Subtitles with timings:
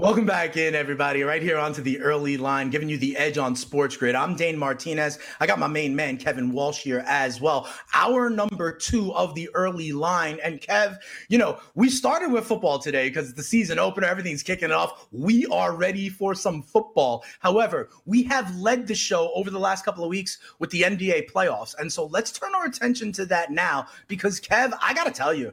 [0.00, 1.24] Welcome back in, everybody.
[1.24, 4.14] Right here onto the early line, giving you the edge on Sports Grid.
[4.14, 5.18] I'm Dane Martinez.
[5.40, 7.68] I got my main man, Kevin Walsh, here as well.
[7.92, 10.38] Our number two of the early line.
[10.42, 10.96] And Kev,
[11.28, 15.06] you know, we started with football today because the season opener, everything's kicking off.
[15.12, 17.22] We are ready for some football.
[17.40, 21.30] However, we have led the show over the last couple of weeks with the NBA
[21.30, 21.74] playoffs.
[21.78, 25.34] And so let's turn our attention to that now because, Kev, I got to tell
[25.34, 25.52] you,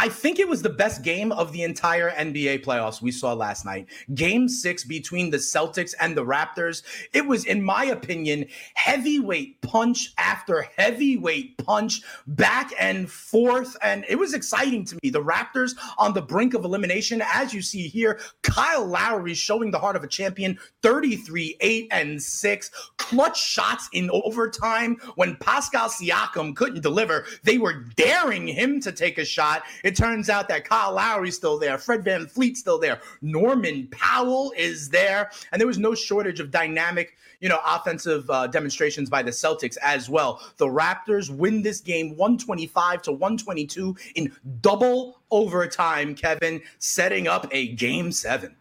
[0.00, 3.64] I think it was the best game of the entire NBA playoffs we saw last
[3.64, 3.88] night.
[4.14, 6.84] Game six between the Celtics and the Raptors.
[7.12, 13.76] It was, in my opinion, heavyweight punch after heavyweight punch, back and forth.
[13.82, 15.10] And it was exciting to me.
[15.10, 17.20] The Raptors on the brink of elimination.
[17.34, 22.22] As you see here, Kyle Lowry showing the heart of a champion 33, 8, and
[22.22, 22.70] 6.
[22.98, 27.26] Clutch shots in overtime when Pascal Siakam couldn't deliver.
[27.42, 29.64] They were daring him to take a shot.
[29.88, 34.90] It turns out that Kyle Lowry's still there, Fred VanVleet's still there, Norman Powell is
[34.90, 39.30] there, and there was no shortage of dynamic, you know, offensive uh, demonstrations by the
[39.30, 40.42] Celtics as well.
[40.58, 47.68] The Raptors win this game 125 to 122 in double overtime, Kevin, setting up a
[47.68, 48.54] game 7.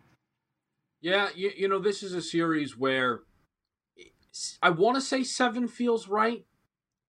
[1.02, 3.24] Yeah, you, you know, this is a series where
[4.62, 6.46] I want to say 7 feels right,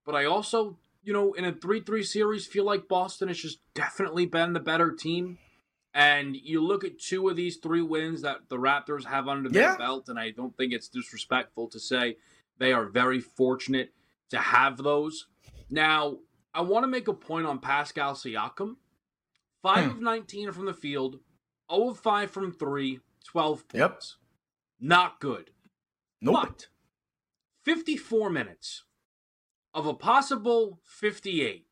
[0.04, 0.76] but I also
[1.08, 4.60] you know, in a 3 3 series, feel like Boston has just definitely been the
[4.60, 5.38] better team.
[5.94, 9.70] And you look at two of these three wins that the Raptors have under their
[9.70, 9.76] yeah.
[9.78, 12.18] belt, and I don't think it's disrespectful to say
[12.58, 13.94] they are very fortunate
[14.28, 15.28] to have those.
[15.70, 16.18] Now,
[16.52, 18.76] I want to make a point on Pascal Siakam.
[19.62, 19.90] 5 hmm.
[19.92, 21.20] of 19 from the field,
[21.72, 23.74] 0 of 5 from 3, 12 points.
[23.74, 24.02] Yep.
[24.78, 25.52] Not good.
[26.20, 26.34] Nope.
[26.42, 26.66] But
[27.64, 28.84] 54 minutes,
[29.78, 31.64] of a possible 58,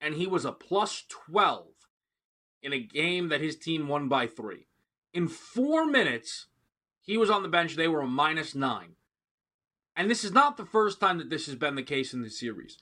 [0.00, 1.68] and he was a plus 12
[2.60, 4.66] in a game that his team won by three.
[5.14, 6.48] In four minutes,
[7.00, 7.76] he was on the bench.
[7.76, 8.96] They were a minus nine.
[9.94, 12.30] And this is not the first time that this has been the case in the
[12.30, 12.78] series.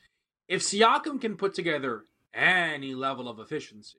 [0.48, 3.98] If Siakam can put together any level of efficiency,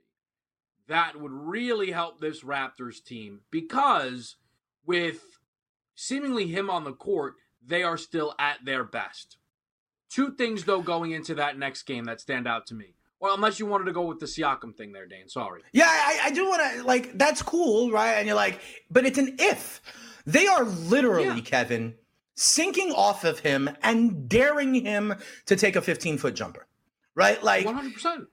[0.87, 4.37] that would really help this Raptors team because
[4.83, 5.21] with
[5.93, 9.37] seemingly him on the court, they are still at their best.
[10.09, 12.93] Two things though going into that next game that stand out to me.
[13.19, 15.27] Well, unless you wanted to go with the Siakam thing there, Dane.
[15.27, 15.61] Sorry.
[15.73, 18.13] Yeah, I, I do want to like that's cool, right?
[18.13, 18.59] And you're like,
[18.89, 19.81] but it's an if.
[20.25, 21.41] They are literally, yeah.
[21.41, 21.95] Kevin,
[22.35, 25.15] sinking off of him and daring him
[25.45, 26.67] to take a 15 foot jumper,
[27.15, 27.43] right?
[27.43, 28.27] Like 100%.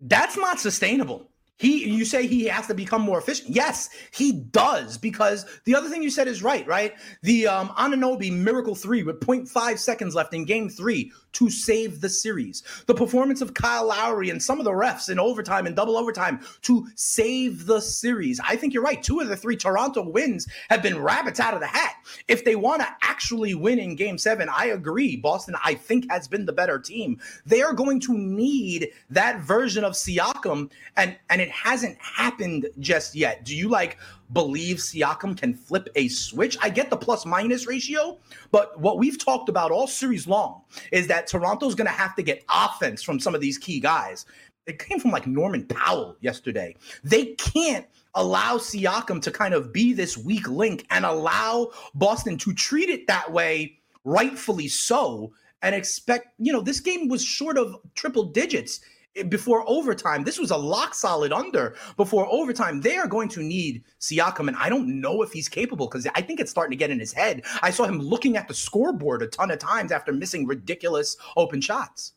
[0.00, 1.30] That's not sustainable.
[1.58, 3.50] He, you say he has to become more efficient.
[3.50, 6.94] Yes, he does because the other thing you said is right, right?
[7.22, 12.08] The um, Anunoby Miracle 3 with 0.5 seconds left in game three to save the
[12.08, 12.62] series.
[12.86, 16.40] The performance of Kyle Lowry and some of the refs in overtime and double overtime
[16.62, 18.40] to save the series.
[18.40, 19.02] I think you're right.
[19.02, 21.94] Two of the three Toronto wins have been rabbits out of the hat.
[22.28, 25.16] If they want to actually win in game seven, I agree.
[25.16, 27.20] Boston, I think, has been the better team.
[27.44, 33.14] They are going to need that version of Siakam, and, and it hasn't happened just
[33.14, 33.44] yet.
[33.44, 33.98] Do you like
[34.32, 36.56] believe Siakam can flip a switch.
[36.60, 38.18] I get the plus minus ratio,
[38.50, 42.22] but what we've talked about all series long is that Toronto's going to have to
[42.22, 44.26] get offense from some of these key guys.
[44.66, 46.76] It came from like Norman Powell yesterday.
[47.02, 52.52] They can't allow Siakam to kind of be this weak link and allow Boston to
[52.52, 55.32] treat it that way, rightfully so,
[55.62, 58.80] and expect, you know, this game was short of triple digits
[59.16, 60.24] Eh, before overtime.
[60.24, 62.80] This was a lock solid under before overtime.
[62.80, 66.20] They are going to need Siakam, and I don't know if he's capable because I
[66.22, 67.44] think it's starting to get in his head.
[67.62, 71.60] I saw him looking at the scoreboard a ton of times after missing ridiculous open
[71.60, 72.12] shots.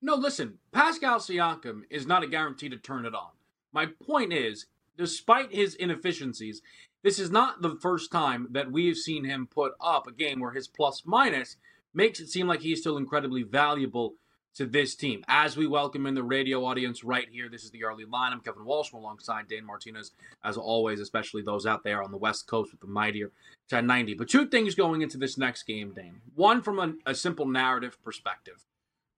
[0.00, 3.30] No, listen, Pascal Siakam is not a guarantee to turn it on.
[3.72, 4.66] My point is,
[4.98, 6.60] despite his inefficiencies,
[7.02, 10.40] this is not the first time that we have seen him put up a game
[10.40, 11.56] where his plus minus
[11.94, 14.14] makes it seem like he's still incredibly valuable
[14.54, 15.24] to this team.
[15.28, 18.32] As we welcome in the radio audience right here, this is the early line.
[18.32, 20.12] I'm Kevin Walsh alongside Dane Martinez,
[20.44, 23.26] as always, especially those out there on the West Coast with the mightier
[23.70, 24.14] 1090.
[24.14, 26.20] But two things going into this next game, Dane.
[26.34, 28.66] One from a, a simple narrative perspective.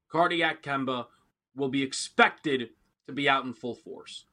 [0.09, 1.07] Cardiac Kemba
[1.57, 2.71] will be expected
[3.09, 4.27] to be out in full force.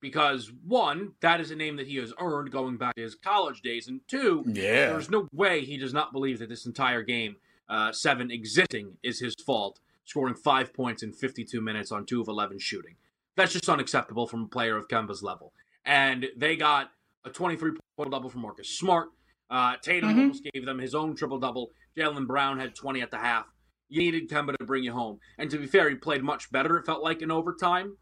[0.00, 3.62] Because one, that is a name that he has earned going back to his college
[3.62, 4.90] days, and two, yeah.
[4.90, 7.36] there's no way he does not believe that this entire game
[7.68, 12.28] uh, seven existing is his fault scoring five points in 52 minutes on two of
[12.28, 12.96] 11 shooting.
[13.36, 15.52] That's just unacceptable from a player of Kemba's level.
[15.84, 16.90] And they got
[17.24, 19.08] a 23 point double from Marcus Smart.
[19.50, 20.20] Uh, Tatum mm-hmm.
[20.20, 21.70] almost gave them his own triple double.
[21.96, 23.46] Jaylen Brown had 20 at the half.
[23.88, 25.18] You needed Kemba to bring you home.
[25.38, 27.96] And to be fair, he played much better, it felt like, in overtime.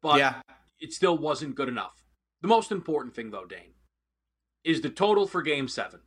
[0.00, 0.42] But yeah.
[0.80, 2.02] it still wasn't good enough.
[2.42, 3.74] The most important thing, though, Dane,
[4.64, 6.00] is the total for game seven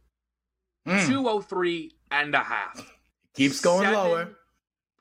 [0.88, 1.08] mm.
[1.08, 2.94] 203 and a half.
[3.36, 4.30] Keeps going Seven lower.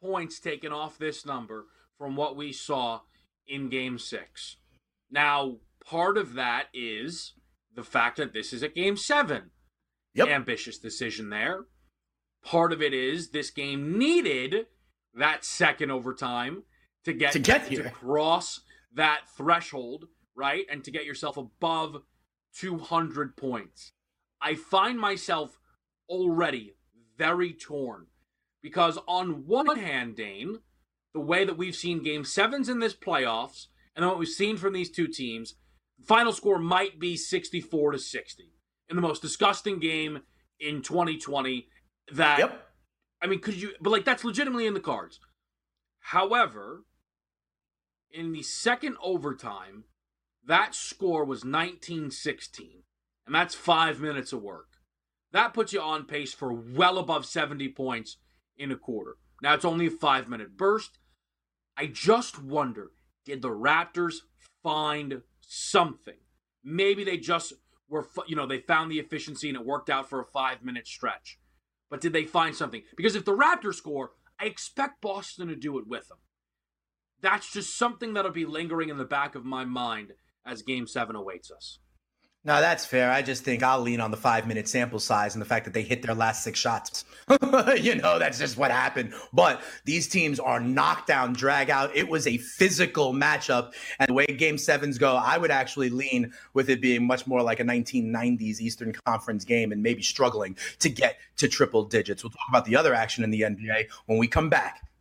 [0.04, 1.64] Points taken off this number
[1.96, 3.00] from what we saw
[3.46, 4.56] in game six.
[5.10, 7.32] Now, part of that is
[7.74, 9.50] the fact that this is a game seven.
[10.12, 10.28] Yep.
[10.28, 11.64] Ambitious decision there.
[12.44, 14.66] Part of it is this game needed
[15.14, 16.64] that second overtime
[17.04, 17.84] to get to get here.
[17.84, 18.60] to cross
[18.92, 20.66] that threshold, right?
[20.70, 22.02] And to get yourself above
[22.58, 23.92] 200 points.
[24.42, 25.58] I find myself
[26.10, 26.74] already
[27.16, 28.08] very torn
[28.64, 30.60] because on one hand, Dane,
[31.12, 34.72] the way that we've seen game sevens in this playoffs and what we've seen from
[34.72, 35.54] these two teams,
[36.02, 38.52] final score might be 64 to 60
[38.88, 40.22] in the most disgusting game
[40.58, 41.68] in 2020
[42.14, 42.66] that yep.
[43.20, 45.20] I mean, could you but like that's legitimately in the cards.
[46.00, 46.84] However,
[48.10, 49.84] in the second overtime,
[50.46, 52.82] that score was 1916,
[53.26, 54.68] and that's 5 minutes of work.
[55.32, 58.16] That puts you on pace for well above 70 points
[58.56, 59.16] in a quarter.
[59.42, 60.98] Now it's only a 5-minute burst.
[61.76, 62.90] I just wonder,
[63.24, 64.16] did the Raptors
[64.62, 66.18] find something?
[66.62, 67.52] Maybe they just
[67.88, 70.86] were, you know, they found the efficiency and it worked out for a five minute
[70.86, 71.38] stretch.
[71.90, 72.82] But did they find something?
[72.96, 76.18] Because if the Raptors score, I expect Boston to do it with them.
[77.20, 80.12] That's just something that'll be lingering in the back of my mind
[80.44, 81.78] as game seven awaits us.
[82.46, 83.10] No, that's fair.
[83.10, 85.72] I just think I'll lean on the five minute sample size and the fact that
[85.72, 87.06] they hit their last six shots.
[87.80, 89.14] you know, that's just what happened.
[89.32, 91.96] But these teams are knockdown, drag out.
[91.96, 93.72] It was a physical matchup.
[93.98, 97.40] And the way game sevens go, I would actually lean with it being much more
[97.40, 102.22] like a 1990s Eastern Conference game and maybe struggling to get to triple digits.
[102.22, 104.82] We'll talk about the other action in the NBA when we come back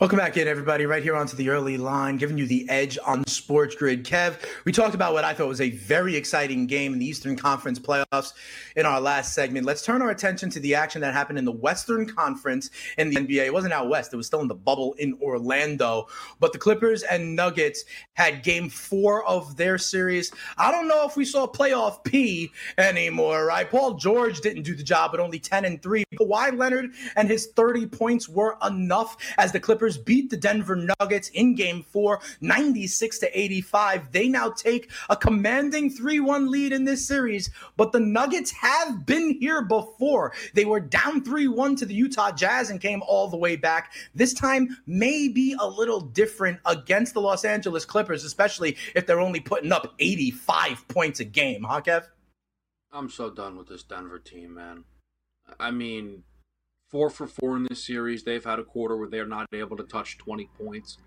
[0.00, 0.86] Welcome back in, everybody.
[0.86, 4.04] Right here onto the early line, giving you the edge on Sports Grid.
[4.04, 7.34] Kev, we talked about what I thought was a very exciting game in the Eastern
[7.34, 8.32] Conference playoffs
[8.76, 9.66] in our last segment.
[9.66, 13.16] Let's turn our attention to the action that happened in the Western Conference in the
[13.16, 13.46] NBA.
[13.46, 16.06] It wasn't out west, it was still in the bubble in Orlando.
[16.38, 17.82] But the Clippers and Nuggets
[18.14, 20.30] had game four of their series.
[20.58, 23.68] I don't know if we saw playoff P anymore, right?
[23.68, 26.04] Paul George didn't do the job, but only 10 and 3.
[26.14, 31.28] Kawhi Leonard and his 30 points were enough as the Clippers beat the Denver Nuggets
[31.30, 34.12] in game four, 96 to 85.
[34.12, 39.06] They now take a commanding 3 1 lead in this series, but the Nuggets have
[39.06, 40.32] been here before.
[40.54, 43.92] They were down 3 1 to the Utah Jazz and came all the way back.
[44.14, 49.20] This time may be a little different against the Los Angeles Clippers, especially if they're
[49.20, 52.04] only putting up 85 points a game, huh, Kev?
[52.92, 54.84] I'm so done with this Denver team, man.
[55.60, 56.24] I mean,
[56.90, 58.24] four for four in this series.
[58.24, 60.98] They've had a quarter where they're not able to touch 20 points.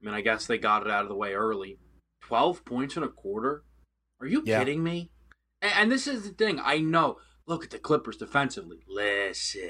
[0.00, 1.78] I mean, I guess they got it out of the way early.
[2.22, 3.64] 12 points in a quarter?
[4.20, 4.58] Are you yeah.
[4.58, 5.10] kidding me?
[5.62, 6.60] And, and this is the thing.
[6.62, 7.16] I know.
[7.46, 8.78] Look at the Clippers defensively.
[8.88, 9.62] Listen.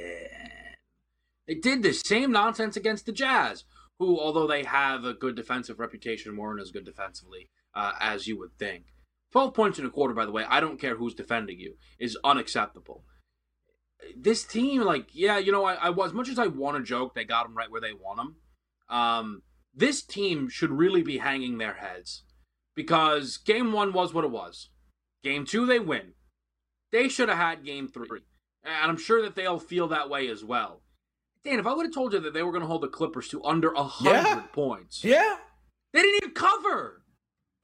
[1.46, 3.64] They did the same nonsense against the Jazz,
[3.98, 8.38] who, although they have a good defensive reputation, weren't as good defensively uh, as you
[8.38, 8.84] would think.
[9.32, 12.18] 12 points in a quarter, by the way, I don't care who's defending you, is
[12.24, 13.04] unacceptable
[14.16, 17.14] this team, like, yeah, you know, I, I as much as I want to joke,
[17.14, 18.36] they got them right where they want them.
[18.88, 19.42] Um,
[19.74, 22.24] this team should really be hanging their heads
[22.74, 24.70] because game one was what it was.
[25.22, 26.14] Game two, they win.
[26.92, 28.20] They should have had game three.
[28.64, 30.82] And I'm sure that they'll feel that way as well.
[31.44, 33.28] Dan, if I would have told you that they were going to hold the Clippers
[33.28, 34.40] to under a 100 yeah.
[34.52, 35.04] points.
[35.04, 35.36] Yeah.
[35.92, 37.02] They didn't even cover.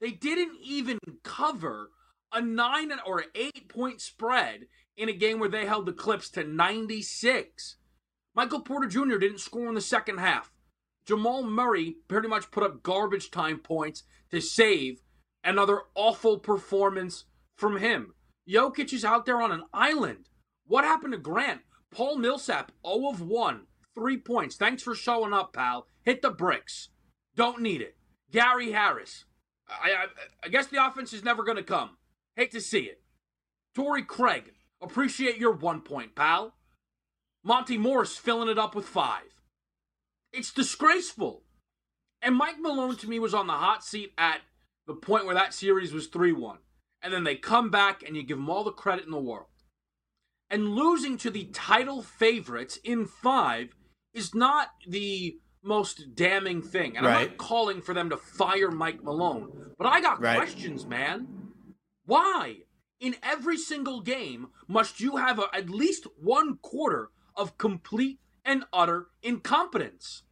[0.01, 1.91] They didn't even cover
[2.33, 6.43] a nine or eight point spread in a game where they held the Clips to
[6.43, 7.77] 96.
[8.35, 9.17] Michael Porter Jr.
[9.17, 10.51] didn't score in the second half.
[11.05, 15.01] Jamal Murray pretty much put up garbage time points to save
[15.43, 17.25] another awful performance
[17.55, 18.13] from him.
[18.49, 20.29] Jokic is out there on an island.
[20.65, 21.61] What happened to Grant?
[21.91, 23.61] Paul Millsap, 0 of 1,
[23.95, 24.57] three points.
[24.57, 25.87] Thanks for showing up, pal.
[26.03, 26.89] Hit the bricks.
[27.35, 27.95] Don't need it.
[28.31, 29.25] Gary Harris.
[29.69, 30.05] I, I,
[30.43, 31.97] I guess the offense is never going to come.
[32.35, 33.01] Hate to see it.
[33.73, 36.53] Torrey Craig, Appreciate your one point, pal.
[37.43, 39.41] Monte Morris filling it up with five.
[40.33, 41.43] It's disgraceful.
[42.21, 44.41] And Mike Malone to me was on the hot seat at
[44.85, 46.57] the point where that series was 3 1.
[47.01, 49.47] And then they come back and you give them all the credit in the world.
[50.49, 53.75] And losing to the title favorites in five
[54.13, 56.97] is not the most damning thing.
[56.97, 57.17] And right.
[57.17, 59.73] I'm not calling for them to fire Mike Malone.
[59.77, 60.37] But I got right.
[60.37, 61.27] questions, man.
[62.05, 62.59] Why?
[62.99, 68.65] In every single game, must you have a, at least one quarter of complete and
[68.73, 70.23] utter incompetence?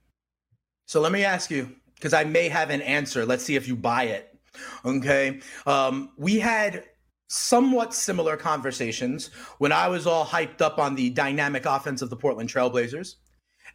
[0.88, 3.26] So let me ask you, because I may have an answer.
[3.26, 4.38] Let's see if you buy it.
[4.84, 5.42] Okay.
[5.66, 6.86] Um, we had
[7.28, 12.16] somewhat similar conversations when I was all hyped up on the dynamic offense of the
[12.16, 13.16] Portland Trailblazers.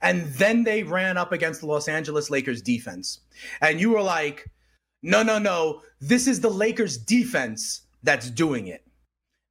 [0.03, 3.21] And then they ran up against the Los Angeles Lakers defense.
[3.61, 4.49] And you were like,
[5.03, 8.85] no, no, no, this is the Lakers defense that's doing it.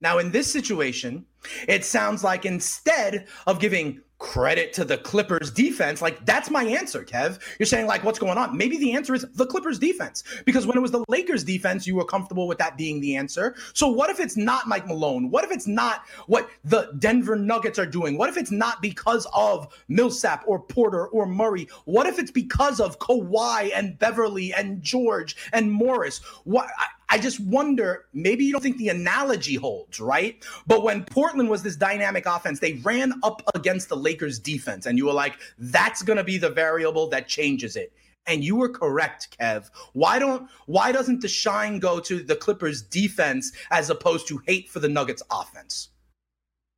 [0.01, 1.25] Now, in this situation,
[1.67, 6.01] it sounds like instead of giving credit to the Clippers defense.
[6.01, 7.39] Like that's my answer, Kev.
[7.57, 8.55] You're saying like what's going on?
[8.55, 11.95] Maybe the answer is the Clippers defense because when it was the Lakers defense, you
[11.95, 13.55] were comfortable with that being the answer.
[13.73, 15.31] So what if it's not Mike Malone?
[15.31, 18.17] What if it's not what the Denver Nuggets are doing?
[18.17, 21.69] What if it's not because of Millsap or Porter or Murray?
[21.85, 26.19] What if it's because of Kawhi and Beverley and George and Morris?
[26.43, 30.43] What I, I just wonder, maybe you don't think the analogy holds, right?
[30.67, 34.97] But when Portland was this dynamic offense, they ran up against the Lakers defense, and
[34.97, 37.91] you were like, that's going to be the variable that changes it.
[38.27, 39.71] And you were correct, Kev.
[39.93, 44.69] Why don't why doesn't the shine go to the Clippers defense as opposed to hate
[44.69, 45.89] for the Nuggets offense?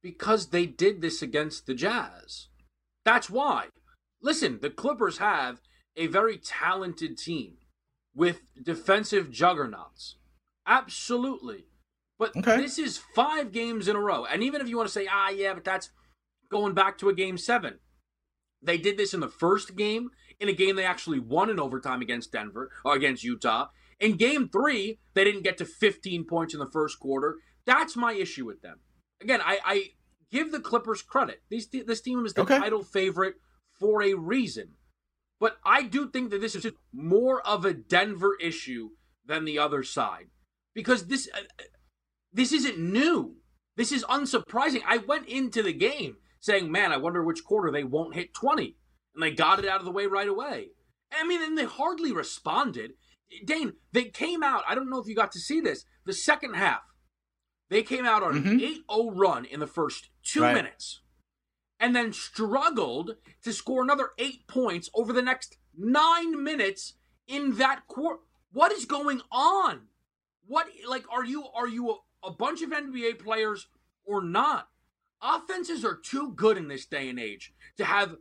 [0.02, 2.48] Because they did this against the Jazz.
[3.04, 3.66] That's why.
[4.22, 5.60] Listen, the Clippers have
[5.98, 7.58] a very talented team
[8.16, 10.16] with defensive juggernauts.
[10.72, 11.66] Absolutely.
[12.18, 12.58] But okay.
[12.58, 14.26] this is five games in a row.
[14.26, 15.90] And even if you want to say, ah, yeah, but that's
[16.50, 17.80] going back to a game seven.
[18.62, 22.02] They did this in the first game, in a game they actually won in overtime
[22.02, 23.68] against Denver or against Utah.
[24.00, 27.38] In game three, they didn't get to 15 points in the first quarter.
[27.66, 28.80] That's my issue with them.
[29.22, 29.84] Again, I, I
[30.32, 31.42] give the Clippers credit.
[31.50, 32.60] These, this team is the okay.
[32.60, 33.36] title favorite
[33.78, 34.76] for a reason.
[35.40, 38.92] But I do think that this is more of a Denver issue
[39.26, 40.28] than the other side
[40.74, 41.42] because this uh,
[42.32, 43.36] this isn't new.
[43.78, 44.82] This is unsurprising.
[44.86, 48.76] I went into the game saying, "Man, I wonder which quarter they won't hit 20."
[49.14, 50.70] And they got it out of the way right away.
[51.12, 52.94] I mean, and they hardly responded.
[53.46, 56.56] Dane, they came out, I don't know if you got to see this, the second
[56.56, 56.82] half.
[57.70, 58.50] They came out on mm-hmm.
[58.50, 60.54] an 8-0 run in the first 2 right.
[60.54, 61.02] minutes
[61.80, 66.94] and then struggled to score another 8 points over the next 9 minutes
[67.28, 68.20] in that quarter.
[68.52, 69.88] What is going on?
[70.52, 73.70] What like are you are you a, a bunch of NBA players
[74.04, 74.68] or not?
[75.24, 78.18] Offenses are too good in this day and age to have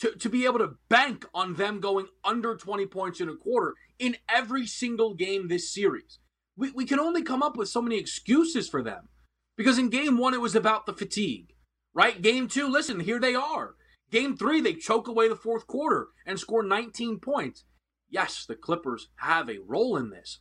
[0.00, 3.76] to, to be able to bank on them going under 20 points in a quarter
[3.98, 6.18] in every single game this series.
[6.54, 9.08] We, we can only come up with so many excuses for them.
[9.56, 11.54] Because in game one, it was about the fatigue,
[11.94, 12.20] right?
[12.20, 13.76] Game two, listen, here they are.
[14.10, 17.64] Game three, they choke away the fourth quarter and score 19 points.
[18.10, 20.40] Yes, the Clippers have a role in this.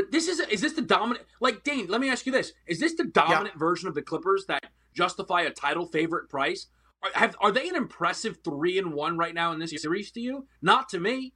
[0.00, 1.26] But this is is this the dominant?
[1.42, 3.58] Like Dane, let me ask you this: Is this the dominant yeah.
[3.58, 4.64] version of the Clippers that
[4.94, 6.68] justify a title favorite price?
[7.02, 10.20] Are, have, are they an impressive three and one right now in this series to
[10.20, 10.46] you?
[10.62, 11.34] Not to me.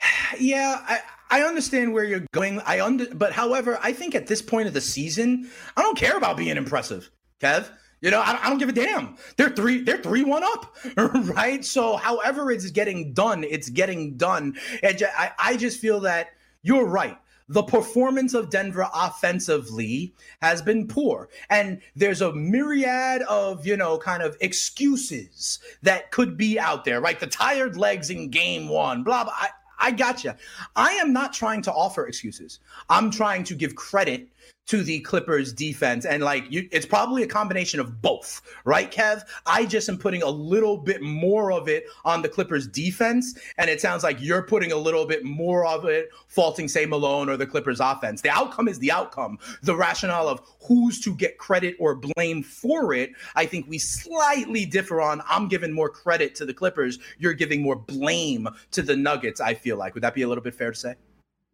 [0.38, 1.00] Yeah, I,
[1.30, 2.60] I understand where you're going.
[2.60, 6.16] I under, but however, I think at this point of the season, I don't care
[6.16, 7.68] about being impressive, Kev.
[8.00, 9.16] You know, I, I don't give a damn.
[9.36, 11.62] They're three, they're three one up, right?
[11.64, 14.56] So, however it's getting done, it's getting done.
[14.82, 16.30] And I, I just feel that
[16.62, 17.18] you're right.
[17.48, 21.28] The performance of Denver offensively has been poor.
[21.50, 27.00] And there's a myriad of, you know, kind of excuses that could be out there,
[27.00, 27.18] right?
[27.18, 29.34] The tired legs in game one, blah, blah.
[29.36, 30.32] I, I got you.
[30.76, 32.60] I am not trying to offer excuses.
[32.88, 34.28] I'm trying to give credit
[34.66, 36.04] to the Clippers defense.
[36.04, 39.22] And like you, it's probably a combination of both, right, Kev?
[39.46, 43.38] I just am putting a little bit more of it on the Clippers defense.
[43.58, 47.28] And it sounds like you're putting a little bit more of it faulting, say, Malone
[47.28, 48.22] or the Clippers offense.
[48.22, 49.38] The outcome is the outcome.
[49.62, 54.64] The rationale of who's to get credit or blame for it, I think we slightly
[54.64, 55.22] differ on.
[55.28, 56.98] I'm giving more credit to the Clippers.
[57.18, 59.94] You're giving more blame to the Nuggets, I feel like.
[59.94, 60.94] Would that be a little bit fair to say?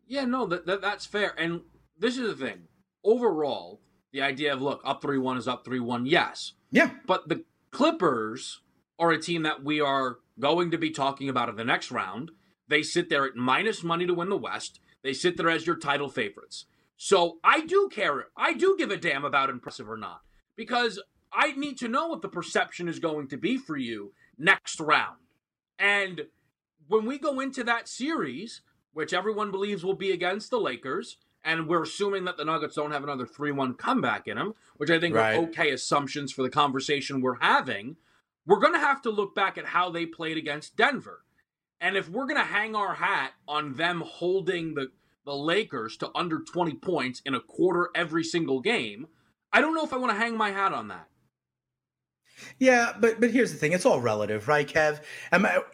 [0.06, 1.34] Yeah, no, that, that that's fair.
[1.38, 1.60] And
[1.98, 2.62] this is the thing
[3.08, 3.80] overall,
[4.12, 6.52] the idea of look, up 3 1 is up 3 1, yes.
[6.70, 6.90] Yeah.
[7.06, 8.60] But the Clippers
[8.98, 12.30] are a team that we are going to be talking about in the next round.
[12.68, 14.80] They sit there at minus money to win the West.
[15.02, 16.66] They sit there as your title favorites.
[16.96, 18.26] So I do care.
[18.36, 20.20] I do give a damn about impressive or not
[20.56, 21.00] because
[21.32, 25.18] I need to know what the perception is going to be for you next round.
[25.78, 26.26] And
[26.88, 28.62] when we go into that series,
[28.92, 32.92] which everyone believes will be against the Lakers, and we're assuming that the Nuggets don't
[32.92, 35.34] have another 3 1 comeback in them, which I think right.
[35.34, 37.96] are okay assumptions for the conversation we're having,
[38.46, 41.24] we're going to have to look back at how they played against Denver.
[41.80, 44.88] And if we're going to hang our hat on them holding the,
[45.24, 49.06] the Lakers to under 20 points in a quarter every single game,
[49.52, 51.08] I don't know if I want to hang my hat on that.
[52.58, 55.00] Yeah, but but here's the thing: it's all relative, right, Kev?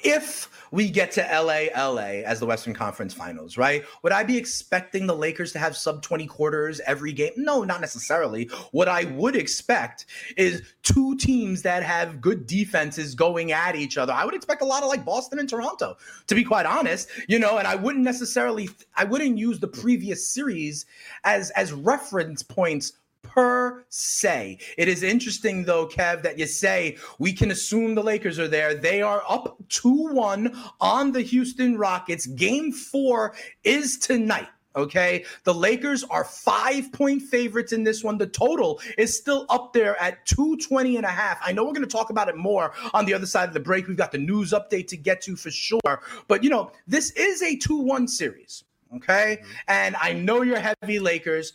[0.02, 3.85] If we get to LA, LA as the Western Conference Finals, right?
[4.02, 7.33] Would I be expecting the Lakers to have sub twenty quarters every game?
[7.37, 8.50] No, not necessarily.
[8.73, 10.06] What I would expect
[10.37, 14.12] is two teams that have good defenses going at each other.
[14.12, 17.09] I would expect a lot of like Boston and Toronto, to be quite honest.
[17.28, 20.87] You know, and I wouldn't necessarily, I wouldn't use the previous series
[21.25, 22.92] as as reference points
[23.24, 24.58] per se.
[24.78, 28.74] It is interesting, though, Kev, that you say we can assume the Lakers are there.
[28.74, 32.26] They are up 2 1 on the Houston Rockets.
[32.26, 34.48] Game four is tonight.
[34.76, 35.24] Okay.
[35.44, 38.18] The Lakers are five point favorites in this one.
[38.18, 41.38] The total is still up there at 220 and a half.
[41.42, 43.60] I know we're going to talk about it more on the other side of the
[43.60, 43.86] break.
[43.86, 46.02] We've got the news update to get to for sure.
[46.26, 48.64] But, you know, this is a 2 1 series.
[48.96, 49.38] Okay.
[49.40, 49.52] Mm-hmm.
[49.68, 51.52] And I know you're heavy Lakers.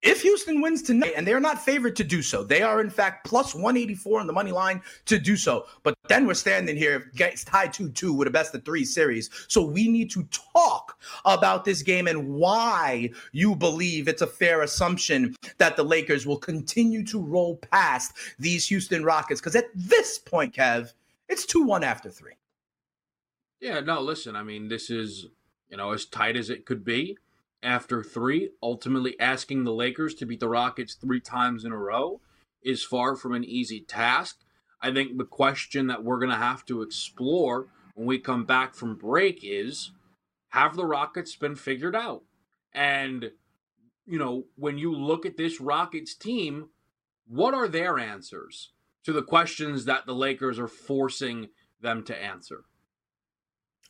[0.00, 3.26] If Houston wins tonight, and they're not favored to do so, they are in fact
[3.26, 5.66] plus 184 on the money line to do so.
[5.82, 9.28] But then we're standing here, gets tied 2 2 with a best of three series.
[9.48, 10.22] So we need to
[10.54, 16.26] talk about this game and why you believe it's a fair assumption that the Lakers
[16.26, 19.40] will continue to roll past these Houston Rockets.
[19.40, 20.92] Because at this point, Kev,
[21.28, 22.34] it's 2 1 after three.
[23.60, 25.26] Yeah, no, listen, I mean, this is,
[25.68, 27.18] you know, as tight as it could be
[27.62, 32.20] after three, ultimately asking the Lakers to beat the Rockets three times in a row
[32.62, 34.38] is far from an easy task.
[34.80, 38.74] I think the question that we're going to have to explore when we come back
[38.74, 39.92] from break is
[40.50, 42.22] have the Rockets been figured out?
[42.72, 43.32] And,
[44.06, 46.68] you know, when you look at this Rockets team,
[47.26, 48.70] what are their answers
[49.04, 51.48] to the questions that the Lakers are forcing
[51.80, 52.64] them to answer?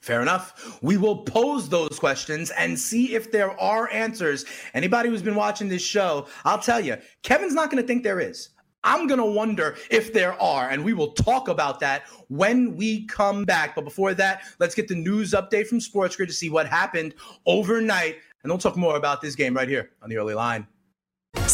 [0.00, 0.78] Fair enough.
[0.80, 4.44] We will pose those questions and see if there are answers.
[4.74, 8.20] Anybody who's been watching this show, I'll tell you, Kevin's not going to think there
[8.20, 8.50] is.
[8.84, 13.06] I'm going to wonder if there are, and we will talk about that when we
[13.06, 13.74] come back.
[13.74, 17.14] But before that, let's get the news update from Sports Grid to see what happened
[17.44, 18.16] overnight.
[18.42, 20.66] And we'll talk more about this game right here on the early line.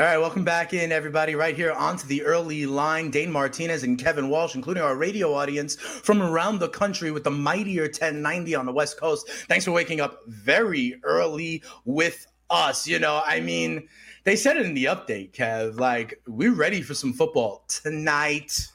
[0.00, 3.10] All right, welcome back in, everybody, right here onto the early line.
[3.10, 7.30] Dane Martinez and Kevin Walsh, including our radio audience from around the country with the
[7.30, 9.28] mightier 1090 on the West Coast.
[9.28, 12.88] Thanks for waking up very early with us.
[12.88, 13.88] You know, I mean,
[14.24, 15.78] they said it in the update, Kev.
[15.78, 18.68] Like, we're ready for some football tonight.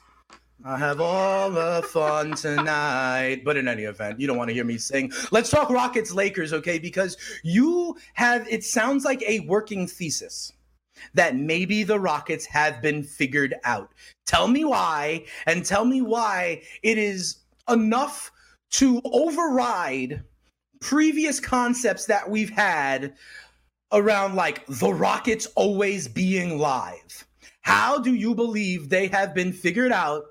[0.64, 3.42] I have all the fun tonight.
[3.44, 5.10] But in any event, you don't want to hear me sing.
[5.32, 6.78] Let's talk Rockets Lakers, okay?
[6.78, 10.52] Because you have, it sounds like a working thesis
[11.14, 13.92] that maybe the Rockets have been figured out.
[14.26, 18.30] Tell me why, and tell me why it is enough
[18.72, 20.24] to override
[20.80, 23.14] previous concepts that we've had
[23.92, 27.26] around like the Rockets always being live.
[27.62, 30.24] How do you believe they have been figured out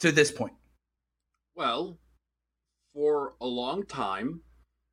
[0.00, 0.54] to this point?
[1.54, 1.98] Well,
[2.92, 4.42] for a long time,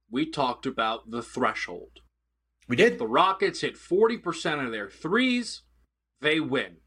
[0.09, 2.01] we talked about the threshold.
[2.67, 2.99] We did.
[2.99, 5.61] the Rockets hit 40% of their threes,
[6.21, 6.77] they win.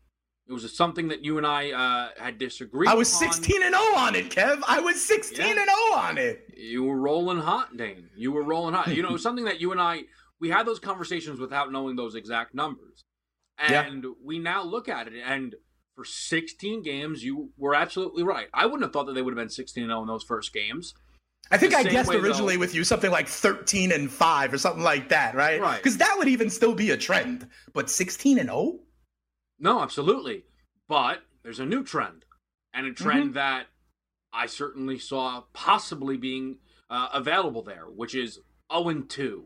[0.49, 2.89] It was something that you and I uh, had disagreed.
[2.89, 3.33] I was upon.
[3.33, 4.61] 16 and 0 on it, Kev.
[4.67, 5.47] I was 16 yeah.
[5.47, 6.43] and 0 on it.
[6.57, 8.11] You were rolling hot, Dane.
[8.17, 8.89] You were rolling hot.
[8.89, 10.03] you know, something that you and I
[10.41, 13.05] we had those conversations without knowing those exact numbers.
[13.59, 14.11] And yeah.
[14.25, 15.55] we now look at it and
[15.95, 18.49] for 16 games, you were absolutely right.
[18.55, 20.53] I wouldn't have thought that they would have been 16 and 0 in those first
[20.53, 20.95] games.
[21.51, 24.83] I think I guessed originally though, with you something like 13 and 5 or something
[24.83, 25.61] like that, right?
[25.61, 25.77] Right.
[25.77, 27.49] Because that would even still be a trend.
[27.73, 28.79] But 16 and 0?
[29.59, 30.45] No, absolutely.
[30.89, 32.25] But there's a new trend,
[32.73, 33.35] and a trend mm-hmm.
[33.35, 33.67] that
[34.33, 36.59] I certainly saw possibly being
[36.89, 38.39] uh, available there, which is
[38.73, 39.45] 0 and 2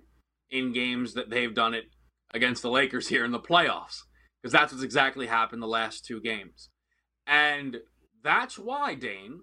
[0.50, 1.84] in games that they've done it
[2.32, 4.02] against the Lakers here in the playoffs.
[4.42, 6.68] Because that's what's exactly happened the last two games.
[7.26, 7.78] And
[8.22, 9.40] that's why, Dane,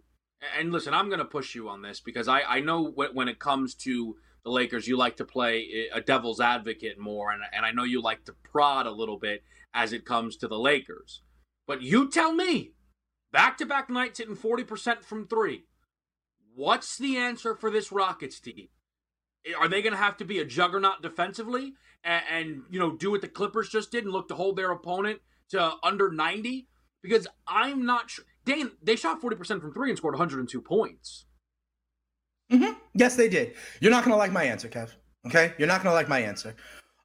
[0.58, 3.40] And listen, I'm going to push you on this because I, I know when it
[3.40, 7.72] comes to the Lakers, you like to play a devil's advocate more, and, and I
[7.72, 11.22] know you like to prod a little bit as it comes to the Lakers.
[11.68, 12.72] But you tell me,
[13.32, 15.66] back to back nights hitting 40% from three.
[16.56, 18.68] What's the answer for this Rockets team?
[19.60, 21.74] Are they going to have to be a juggernaut defensively
[22.04, 24.72] and, and, you know, do what the Clippers just did and look to hold their
[24.72, 26.68] opponent to under 90?
[27.02, 28.26] Because I'm not sure.
[28.46, 31.26] Dane, they shot 40% from three and scored 102 points.
[32.52, 32.74] Mm-hmm.
[32.94, 33.54] Yes, they did.
[33.80, 34.90] You're not going to like my answer, Kev.
[35.28, 35.54] Okay?
[35.58, 36.56] You're not going to like my answer.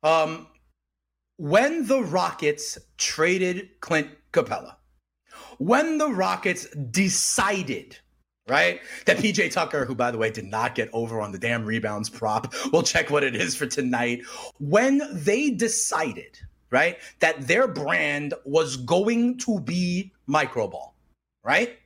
[0.02, 0.48] Um,
[1.36, 4.76] when the Rockets traded Clint Capela,
[5.58, 7.98] when the Rockets decided
[8.48, 8.80] right?
[9.06, 12.08] That PJ Tucker, who by the way did not get over on the damn rebounds
[12.08, 14.22] prop, we'll check what it is for tonight.
[14.58, 16.38] When they decided,
[16.70, 20.92] right, that their brand was going to be microball,
[21.46, 21.78] right?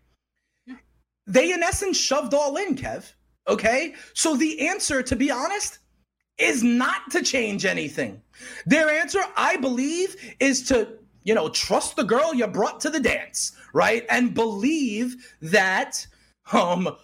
[1.27, 3.13] They in essence shoved all in, Kev.
[3.47, 3.95] Okay.
[4.15, 5.79] So the answer, to be honest,
[6.39, 8.23] is not to change anything.
[8.65, 10.89] Their answer, I believe, is to,
[11.25, 14.07] you know, trust the girl you brought to the dance, right?
[14.09, 16.07] And believe that
[16.53, 16.97] um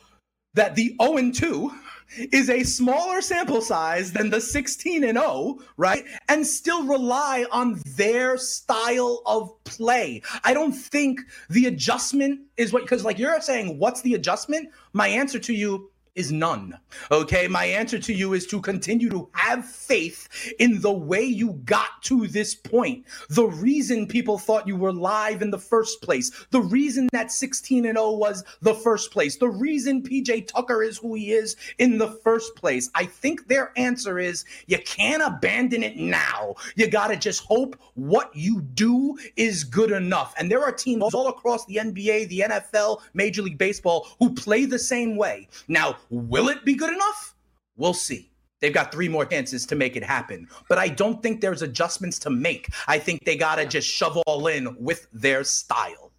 [0.55, 1.71] that the 0 and 2
[2.16, 6.05] is a smaller sample size than the 16 and 0, right?
[6.29, 10.23] And still rely on their style of play.
[10.45, 14.69] I don't think the adjustment is what because like you're saying what's the adjustment?
[14.92, 16.76] My answer to you is none.
[17.12, 17.46] Okay.
[17.46, 22.02] My answer to you is to continue to have faith in the way you got
[22.05, 23.05] to this point.
[23.29, 27.85] The reason people thought you were live in the first place, the reason that 16
[27.85, 31.98] and 0 was the first place, the reason PJ Tucker is who he is in
[31.98, 32.90] the first place.
[32.94, 36.55] I think their answer is you can't abandon it now.
[36.74, 40.35] You got to just hope what you do is good enough.
[40.38, 44.64] And there are teams all across the NBA, the NFL, Major League Baseball who play
[44.64, 45.48] the same way.
[45.68, 47.35] Now, Will it be good enough?
[47.77, 48.31] We'll see.
[48.61, 50.49] They've got three more chances to make it happen.
[50.69, 52.69] But I don't think there's adjustments to make.
[52.88, 56.12] I think they got to just shove all in with their style.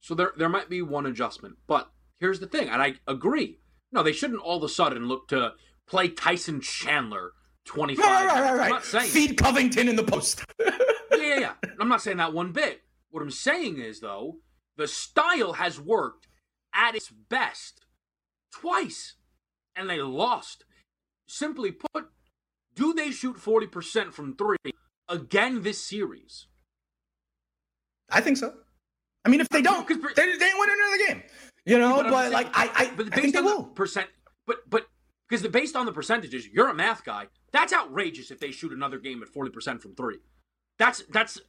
[0.00, 1.56] So there, there might be one adjustment.
[1.66, 3.58] But here's the thing, and I agree.
[3.92, 5.52] No, they shouldn't all of a sudden look to
[5.86, 7.32] play Tyson Chandler
[7.66, 8.04] 25.
[8.04, 8.92] Right, right, right, right.
[8.92, 9.08] right.
[9.08, 10.44] Feed Covington in the post.
[10.60, 10.70] yeah,
[11.12, 11.52] yeah, yeah.
[11.80, 12.82] I'm not saying that one bit.
[13.10, 14.38] What I'm saying is, though,
[14.76, 16.26] the style has worked
[16.74, 17.80] at its best
[18.52, 19.14] twice
[19.76, 20.64] and they lost.
[21.28, 22.06] Simply put,
[22.74, 24.56] do they shoot 40% from three
[25.08, 26.46] again this series?
[28.10, 28.54] I think so.
[29.24, 31.22] I mean, if they don't, because they, they ain't win another game.
[31.64, 33.64] You know, but, but like I, I, but I think they will.
[33.64, 34.06] Percent,
[34.46, 34.86] but but
[35.28, 37.26] because based on the percentages, you're a math guy.
[37.52, 40.18] That's outrageous if they shoot another game at 40% from three.
[40.78, 41.40] That's that's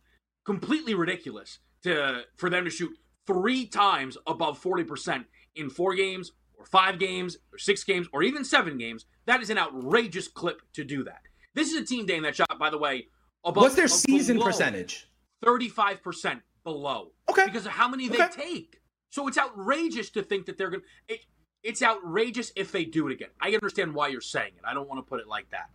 [0.44, 6.66] completely ridiculous to for them to shoot three times above 40% in four games or
[6.66, 10.84] five games or six games or even seven games, that is an outrageous clip to
[10.84, 11.22] do that.
[11.54, 13.08] This is a team, Dane, that shot, by the way,
[13.44, 13.64] above.
[13.64, 15.08] What's their season percentage?
[15.44, 17.12] 35% below.
[17.30, 17.46] Okay.
[17.46, 18.18] Because of how many okay.
[18.18, 18.82] they take.
[19.10, 21.14] So it's outrageous to think that they're going to.
[21.14, 21.22] It,
[21.64, 23.30] it's outrageous if they do it again.
[23.42, 24.64] I understand why you're saying it.
[24.64, 25.70] I don't want to put it like that.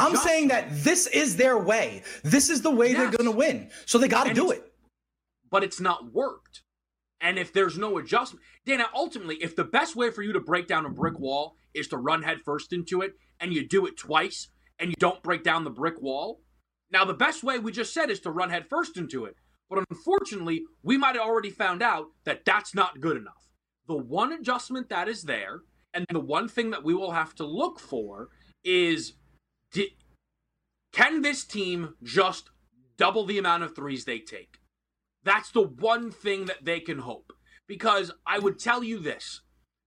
[0.00, 2.02] I'm saying that this is their way.
[2.22, 2.96] This is the way yes.
[2.96, 3.70] they're going to win.
[3.86, 4.72] So they got to do it.
[5.50, 6.62] But it's not worked.
[7.22, 10.66] And if there's no adjustment, Dana, ultimately, if the best way for you to break
[10.66, 14.48] down a brick wall is to run headfirst into it, and you do it twice,
[14.78, 16.40] and you don't break down the brick wall,
[16.90, 19.36] now the best way we just said is to run headfirst into it.
[19.70, 23.50] But unfortunately, we might have already found out that that's not good enough.
[23.86, 25.60] The one adjustment that is there,
[25.94, 28.30] and the one thing that we will have to look for
[28.64, 29.14] is
[30.92, 32.50] can this team just
[32.98, 34.58] double the amount of threes they take?
[35.24, 37.32] That's the one thing that they can hope.
[37.66, 39.40] Because I would tell you this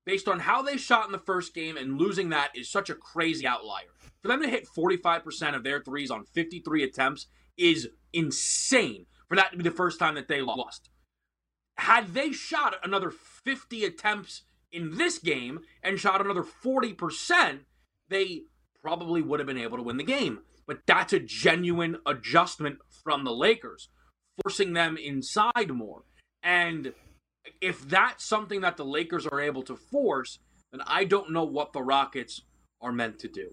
[0.06, 2.96] based on how they shot in the first game and losing that is such a
[2.96, 3.90] crazy outlier.
[4.22, 9.52] For them to hit 45% of their threes on 53 attempts is insane for that
[9.52, 10.90] to be the first time that they lost.
[11.78, 17.60] Had they shot another 50 attempts in this game and shot another 40%,
[18.10, 18.44] they
[18.82, 20.40] probably would have been able to win the game.
[20.68, 23.90] But that's a genuine adjustment from the Lakers
[24.42, 26.04] forcing them inside more.
[26.44, 26.94] And
[27.62, 30.40] if that's something that the Lakers are able to force,
[30.72, 32.42] then I don't know what the Rockets
[32.82, 33.50] are meant to do.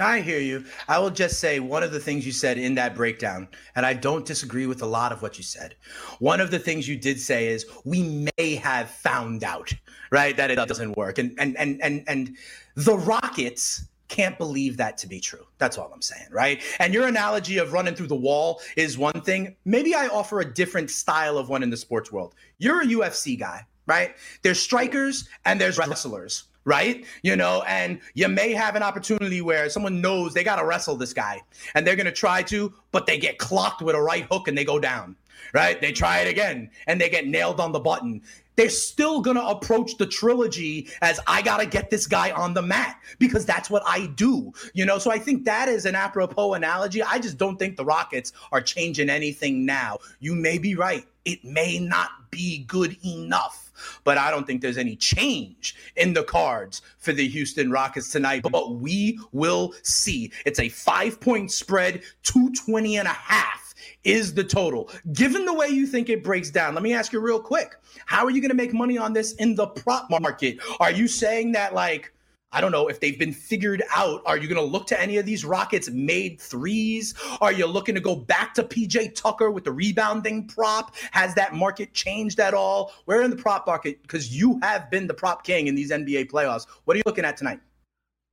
[0.00, 0.64] I hear you.
[0.88, 3.94] I will just say one of the things you said in that breakdown, and I
[3.94, 5.76] don't disagree with a lot of what you said.
[6.18, 9.72] One of the things you did say is we may have found out,
[10.10, 11.18] right, that it doesn't work.
[11.18, 12.36] And and and and and
[12.74, 15.46] the Rockets can't believe that to be true.
[15.58, 16.62] That's all I'm saying, right?
[16.78, 19.56] And your analogy of running through the wall is one thing.
[19.64, 22.34] Maybe I offer a different style of one in the sports world.
[22.58, 24.14] You're a UFC guy, right?
[24.42, 27.04] There's strikers and there's wrestlers right?
[27.22, 30.96] You know, and you may have an opportunity where someone knows they got to wrestle
[30.96, 31.42] this guy
[31.74, 34.56] and they're going to try to, but they get clocked with a right hook and
[34.56, 35.16] they go down,
[35.52, 35.80] right?
[35.80, 38.22] They try it again and they get nailed on the button.
[38.56, 42.54] They're still going to approach the trilogy as I got to get this guy on
[42.54, 44.98] the mat because that's what I do, you know?
[44.98, 47.02] So I think that is an apropos analogy.
[47.02, 49.98] I just don't think the Rockets are changing anything now.
[50.20, 51.04] You may be right.
[51.24, 53.64] It may not be good enough
[54.04, 58.42] but I don't think there's any change in the cards for the Houston Rockets tonight.
[58.42, 60.32] But we will see.
[60.46, 63.63] It's a five point spread, 220 and a half
[64.04, 64.90] is the total.
[65.12, 67.76] Given the way you think it breaks down, let me ask you real quick.
[68.06, 70.58] How are you going to make money on this in the prop market?
[70.80, 72.12] Are you saying that like
[72.54, 74.22] I don't know if they've been figured out.
[74.26, 77.12] Are you going to look to any of these Rockets made threes?
[77.40, 80.94] Are you looking to go back to PJ Tucker with the rebounding prop?
[81.10, 82.92] Has that market changed at all?
[83.06, 84.00] Where in the prop market?
[84.02, 86.68] Because you have been the prop king in these NBA playoffs.
[86.84, 87.58] What are you looking at tonight?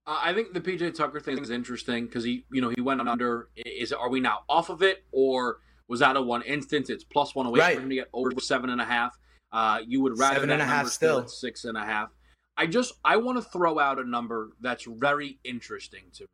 [0.05, 3.49] I think the PJ Tucker thing is interesting because he, you know, he went under.
[3.55, 6.89] Is are we now off of it, or was that a one instance?
[6.89, 7.75] It's plus one away right.
[7.75, 9.17] for him to get over seven and a half.
[9.51, 12.09] Uh, you would rather seven and a half still six and a half.
[12.57, 16.29] I just I want to throw out a number that's very interesting to me.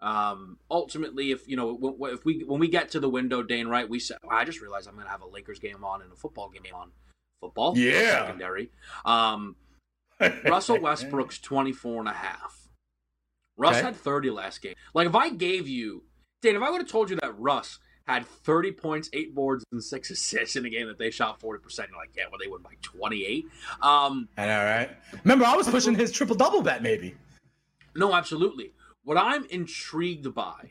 [0.00, 3.88] Um, ultimately, if you know, if we when we get to the window, Dane, right?
[3.88, 6.16] We said I just realized I'm going to have a Lakers game on and a
[6.16, 6.92] football game on.
[7.40, 8.70] Football, yeah, secondary.
[9.04, 9.56] Um,
[10.44, 12.67] Russell Westbrook's 24 and a half.
[13.58, 13.86] Russ okay.
[13.86, 14.74] had 30 last game.
[14.94, 16.04] Like if I gave you,
[16.40, 19.84] Dane, if I would have told you that Russ had 30 points, eight boards, and
[19.84, 21.60] six assists in a game that they shot 40%.
[21.88, 23.44] You're like, yeah, well, they won by 28.
[23.82, 24.90] Um, I know, right?
[25.24, 27.14] Remember, I was pushing his triple double bet, maybe.
[27.94, 28.72] No, absolutely.
[29.04, 30.70] What I'm intrigued by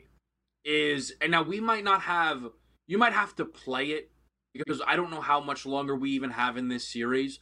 [0.64, 2.42] is, and now we might not have,
[2.88, 4.10] you might have to play it
[4.52, 7.38] because I don't know how much longer we even have in this series.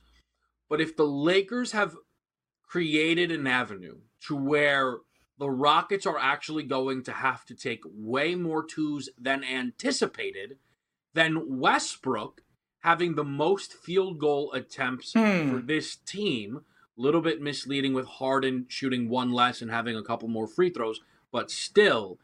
[0.68, 1.96] But if the Lakers have
[2.68, 4.98] created an avenue to where
[5.38, 10.56] the Rockets are actually going to have to take way more twos than anticipated,
[11.14, 12.42] than Westbrook
[12.80, 15.50] having the most field goal attempts hmm.
[15.50, 16.60] for this team.
[16.96, 20.70] A little bit misleading with Harden shooting one less and having a couple more free
[20.70, 22.18] throws, but still,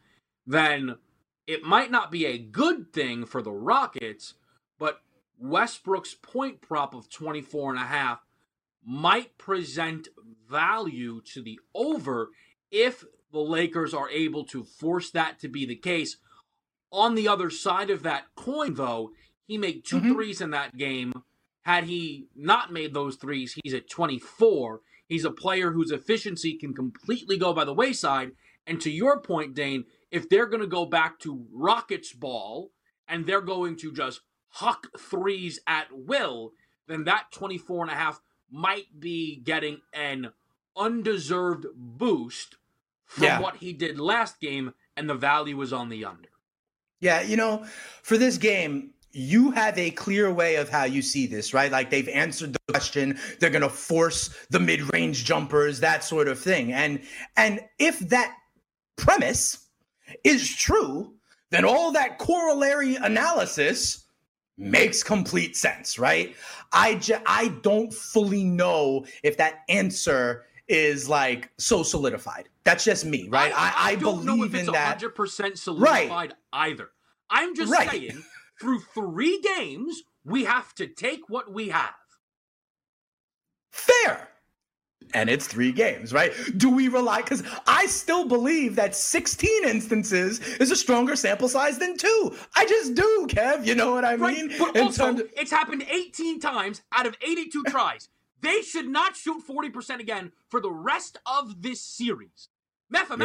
[0.47, 0.95] then
[1.45, 4.33] it might not be a good thing for the Rockets,
[4.79, 5.01] but
[5.37, 8.23] Westbrook's point prop of 24 and a half
[8.85, 10.07] might present
[10.49, 12.29] value to the over
[12.73, 16.17] if the Lakers are able to force that to be the case.
[16.91, 19.11] On the other side of that coin, though,
[19.45, 20.13] he made 2 mm-hmm.
[20.13, 21.13] threes in that game.
[21.61, 24.81] Had he not made those threes, he's at 24.
[25.07, 28.31] He's a player whose efficiency can completely go by the wayside.
[28.65, 32.71] And to your point, Dane, if they're going to go back to Rockets ball
[33.07, 36.53] and they're going to just huck threes at will,
[36.87, 40.31] then that 24 and a half might be getting an
[40.75, 42.57] undeserved boost
[43.13, 43.39] from yeah.
[43.39, 46.29] what he did last game, and the value was on the under.
[46.99, 47.65] Yeah, you know,
[48.01, 51.71] for this game, you have a clear way of how you see this, right?
[51.71, 56.39] Like they've answered the question, they're going to force the mid-range jumpers, that sort of
[56.39, 56.73] thing.
[56.73, 57.01] And
[57.37, 58.35] and if that
[58.95, 59.67] premise
[60.23, 61.13] is true,
[61.51, 64.05] then all that corollary analysis
[64.57, 66.35] makes complete sense, right?
[66.71, 72.49] I j- I don't fully know if that answer is like so solidified.
[72.63, 73.51] That's just me, right?
[73.53, 74.99] I, I, I don't believe know if it's in that.
[74.99, 76.33] 100% solidified right.
[76.53, 76.89] either.
[77.29, 77.89] I'm just right.
[77.89, 78.23] saying,
[78.61, 81.93] through three games, we have to take what we have.
[83.71, 84.29] Fair.
[85.13, 86.31] And it's three games, right?
[86.57, 87.21] Do we rely?
[87.21, 92.35] Because I still believe that 16 instances is a stronger sample size than two.
[92.55, 93.65] I just do, Kev.
[93.65, 94.47] You know what I mean?
[94.47, 94.57] Right.
[94.59, 98.09] But also, of- it's happened 18 times out of 82 tries.
[98.43, 102.49] They should not shoot 40% again for the rest of this series.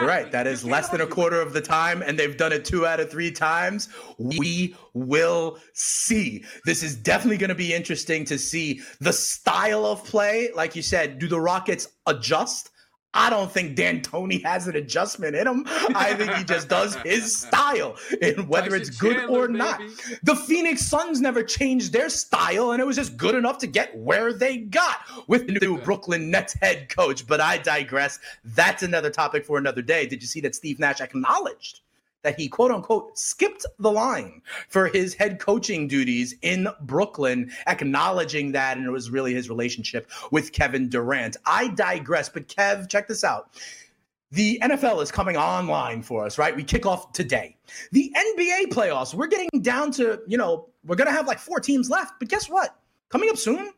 [0.01, 0.33] You're right.
[0.33, 3.01] That is less than a quarter of the time, and they've done it two out
[3.01, 3.91] of three times.
[4.17, 6.45] We will see.
[6.65, 10.51] This is definitely going to be interesting to see the style of play.
[10.55, 12.71] Like you said, do the Rockets adjust?
[13.19, 15.65] I don't think D'Antoni has an adjustment in him.
[15.67, 19.81] I think he just does his style, and whether it's good Chandler, or not.
[19.81, 19.93] Baby.
[20.23, 23.97] The Phoenix Suns never changed their style, and it was just good enough to get
[23.97, 27.27] where they got with the new Brooklyn Nets head coach.
[27.27, 28.21] But I digress.
[28.45, 30.07] That's another topic for another day.
[30.07, 31.81] Did you see that Steve Nash acknowledged
[32.23, 38.53] that he quote unquote skipped the line for his head coaching duties in Brooklyn, acknowledging
[38.53, 41.37] that, and it was really his relationship with Kevin Durant.
[41.47, 43.51] I digress, but Kev, check this out.
[44.31, 46.55] The NFL is coming online for us, right?
[46.55, 47.57] We kick off today.
[47.93, 51.61] The NBA playoffs, we're getting down to, you know, we're going to have like four
[51.61, 52.79] teams left, but guess what?
[53.09, 53.71] Coming up soon,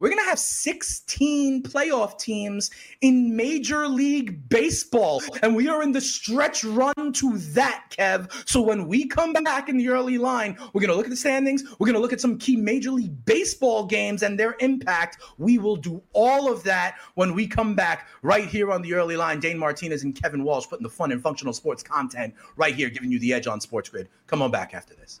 [0.00, 5.22] we're going to have 16 playoff teams in Major League Baseball.
[5.42, 8.30] And we are in the stretch run to that, Kev.
[8.48, 11.16] So when we come back in the early line, we're going to look at the
[11.16, 11.64] standings.
[11.78, 15.18] We're going to look at some key Major League Baseball games and their impact.
[15.38, 19.16] We will do all of that when we come back right here on the early
[19.16, 19.40] line.
[19.40, 23.10] Dane Martinez and Kevin Walsh putting the fun and functional sports content right here, giving
[23.10, 24.08] you the edge on Sports Grid.
[24.26, 25.20] Come on back after this.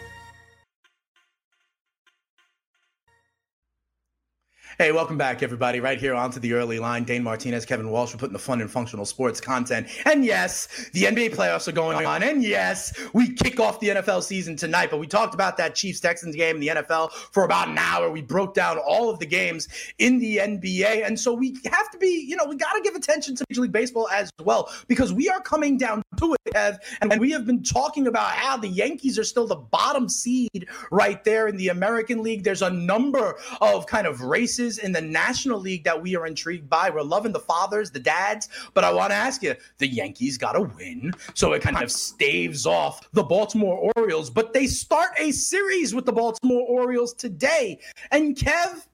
[4.81, 5.79] Hey, welcome back, everybody.
[5.79, 7.03] Right here onto the early line.
[7.03, 9.87] Dane Martinez, Kevin Walsh, we're putting the fun and functional sports content.
[10.07, 12.23] And yes, the NBA playoffs are going on.
[12.23, 14.89] And yes, we kick off the NFL season tonight.
[14.89, 18.09] But we talked about that Chiefs Texans game in the NFL for about an hour.
[18.09, 19.67] We broke down all of the games
[19.99, 21.05] in the NBA.
[21.05, 23.61] And so we have to be, you know, we got to give attention to Major
[23.61, 26.79] League Baseball as well because we are coming down to it, Kev.
[27.01, 31.23] And we have been talking about how the Yankees are still the bottom seed right
[31.23, 32.43] there in the American League.
[32.43, 36.69] There's a number of kind of races in the National League that we are intrigued
[36.69, 36.89] by.
[36.89, 40.53] We're loving the fathers, the dads, but I want to ask you the Yankees got
[40.53, 41.13] to win.
[41.33, 46.05] So it kind of staves off the Baltimore Orioles, but they start a series with
[46.05, 47.79] the Baltimore Orioles today.
[48.11, 48.85] And Kev,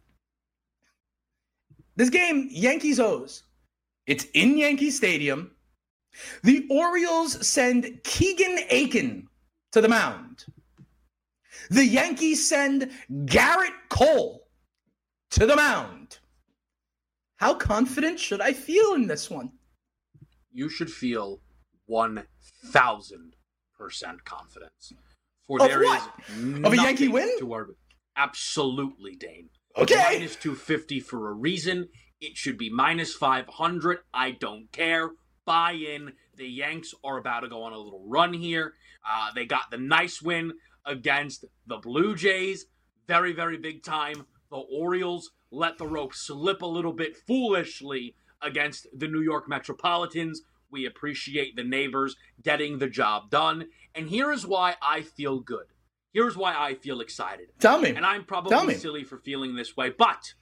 [1.96, 3.44] this game, Yankees O's,
[4.06, 5.52] it's in Yankee Stadium.
[6.44, 9.28] The Orioles send Keegan Akin
[9.72, 10.46] to the mound.
[11.70, 12.92] The Yankees send
[13.26, 14.47] Gerrit Cole
[15.32, 16.20] to the mound.
[17.38, 19.52] How confident should I feel in this one?
[20.52, 21.42] You should feel
[21.90, 22.26] 1000%
[24.26, 24.94] confidence.
[25.48, 26.12] For of there what?
[26.30, 27.30] is of a Yankee win?
[27.40, 27.68] To our,
[28.16, 29.50] absolutely, Dane.
[29.78, 29.96] Okay.
[29.96, 31.90] Minus 250 for a reason.
[32.20, 34.00] It should be minus 500.
[34.14, 35.12] I don't care.
[35.46, 36.14] Buy in.
[36.36, 38.74] The Yanks are about to go on a little run here.
[39.08, 40.54] Uh, they got the nice win
[40.86, 42.66] against the Blue Jays.
[43.08, 48.88] Very, very big time the Orioles let the rope slip a little bit foolishly against
[48.94, 50.42] the New York Metropolitans.
[50.72, 53.68] We appreciate the neighbors getting the job done.
[53.96, 55.66] And here is why I feel good.
[56.14, 57.48] Here's why I feel excited.
[57.60, 57.90] Tell me.
[57.90, 60.34] And I'm probably silly for feeling this way, but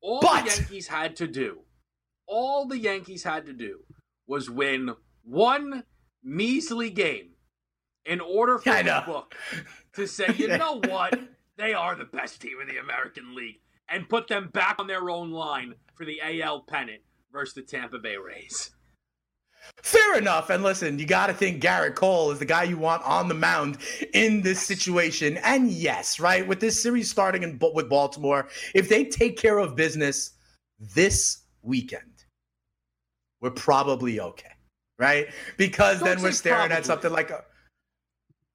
[0.00, 0.44] all but.
[0.44, 1.60] the Yankees had to do,
[2.26, 3.80] all the Yankees had to do
[4.26, 5.84] was win one
[6.22, 7.30] measly game
[8.04, 9.34] in order for the book
[9.94, 11.18] to say, you know what?
[11.58, 13.58] They are the best team in the American League
[13.90, 17.98] and put them back on their own line for the AL pennant versus the Tampa
[17.98, 18.70] Bay Rays.
[19.82, 20.50] Fair enough.
[20.50, 23.34] And listen, you got to think Gerrit Cole is the guy you want on the
[23.34, 23.78] mound
[24.14, 25.36] in this situation.
[25.38, 29.74] And yes, right, with this series starting in, with Baltimore, if they take care of
[29.74, 30.30] business
[30.78, 32.24] this weekend,
[33.40, 34.52] we're probably okay,
[34.98, 35.26] right?
[35.56, 36.76] Because Don't then we're staring probably.
[36.76, 37.44] at something like a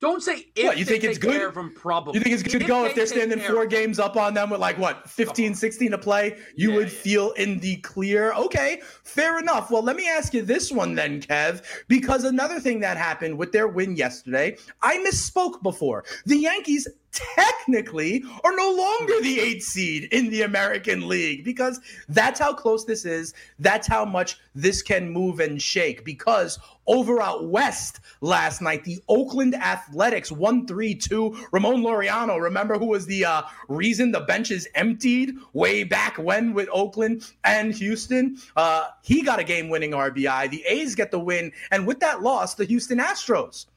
[0.03, 1.53] don't say if what, you think it's good.
[1.53, 2.15] From probably.
[2.15, 4.59] You think it's good to go if they're standing four games up on them with
[4.59, 6.37] like what 15, 16 to play?
[6.55, 6.99] You yeah, would yeah.
[6.99, 8.33] feel in the clear.
[8.33, 9.71] Okay, fair enough.
[9.71, 13.51] Well, let me ask you this one then, Kev, because another thing that happened with
[13.51, 16.03] their win yesterday, I misspoke before.
[16.25, 22.39] The Yankees technically are no longer the eighth seed in the American League because that's
[22.39, 23.33] how close this is.
[23.59, 26.03] That's how much this can move and shake.
[26.03, 31.47] Because over out west last night, the Oakland Athletics 1 3 2.
[31.51, 36.67] Ramon Laureano, remember who was the uh, reason the benches emptied way back when with
[36.71, 38.37] Oakland and Houston?
[38.55, 40.49] Uh, he got a game winning RBI.
[40.49, 41.51] The A's get the win.
[41.71, 43.67] And with that loss, the Houston Astros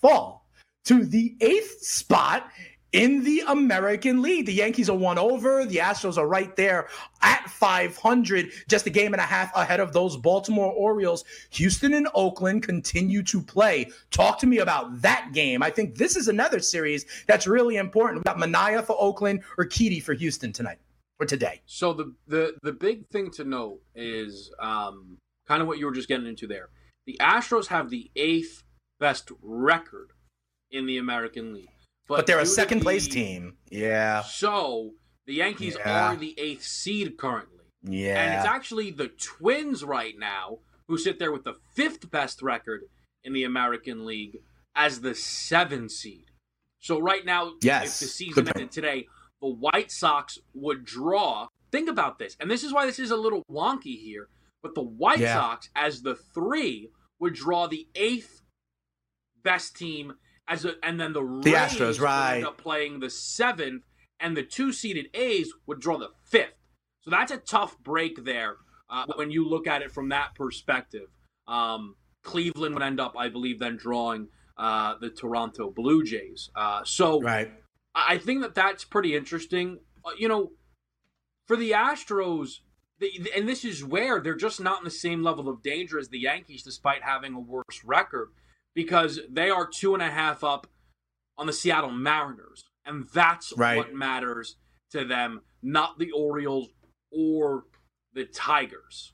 [0.00, 0.40] fall
[0.84, 2.50] to the eighth spot
[2.92, 4.46] in the American League.
[4.46, 5.64] The Yankees are one over.
[5.64, 6.88] The Astros are right there
[7.22, 11.24] at 500, just a game and a half ahead of those Baltimore Orioles.
[11.50, 13.90] Houston and Oakland continue to play.
[14.10, 15.62] Talk to me about that game.
[15.62, 18.18] I think this is another series that's really important.
[18.18, 20.78] We got Manaea for Oakland or Urquidy for Houston tonight
[21.18, 21.60] or today.
[21.66, 25.92] So the the the big thing to note is um, kind of what you were
[25.92, 26.70] just getting into there.
[27.06, 28.62] The Astros have the eighth
[28.98, 30.12] best record
[30.70, 31.68] in the American League.
[32.10, 33.54] But, but they're a second the, place team.
[33.70, 34.22] Yeah.
[34.22, 34.94] So
[35.28, 36.08] the Yankees yeah.
[36.08, 37.62] are the eighth seed currently.
[37.84, 38.20] Yeah.
[38.20, 40.58] And it's actually the Twins right now
[40.88, 42.80] who sit there with the fifth best record
[43.22, 44.38] in the American League
[44.74, 46.24] as the seventh seed.
[46.80, 47.94] So right now, yes.
[47.94, 49.06] if the season ended today,
[49.40, 51.46] the White Sox would draw.
[51.70, 54.26] Think about this, and this is why this is a little wonky here.
[54.64, 55.34] But the White yeah.
[55.34, 56.90] Sox, as the three,
[57.20, 58.42] would draw the eighth
[59.44, 60.14] best team
[60.50, 63.84] as a, and then the, the Astros right end up playing the seventh,
[64.18, 66.58] and the two seeded A's would draw the fifth.
[67.02, 68.56] So that's a tough break there
[68.90, 71.08] uh, when you look at it from that perspective.
[71.48, 74.28] Um, Cleveland would end up, I believe, then drawing
[74.58, 76.50] uh, the Toronto Blue Jays.
[76.54, 77.50] Uh, so right.
[77.94, 79.78] I think that that's pretty interesting.
[80.04, 80.50] Uh, you know,
[81.46, 82.58] for the Astros,
[83.34, 86.18] and this is where they're just not in the same level of danger as the
[86.18, 88.28] Yankees, despite having a worse record,
[88.74, 90.66] because they are two and a half up
[91.38, 93.78] on the Seattle Mariners, and that's right.
[93.78, 94.56] what matters
[94.90, 96.68] to them, not the Orioles
[97.10, 97.64] or
[98.14, 99.12] the Tigers.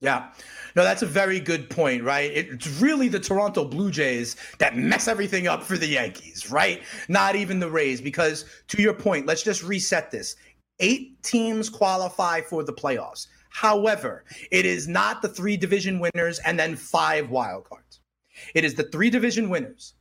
[0.00, 0.32] Yeah.
[0.74, 2.30] No, that's a very good point, right?
[2.32, 6.82] It's really the Toronto Blue Jays that mess everything up for the Yankees, right?
[7.08, 10.34] Not even the Rays, because to your point, let's just reset this.
[10.80, 13.28] Eight teams qualify for the playoffs.
[13.50, 17.81] However, it is not the three division winners and then five wild cards.
[18.54, 19.94] It is the three division winners,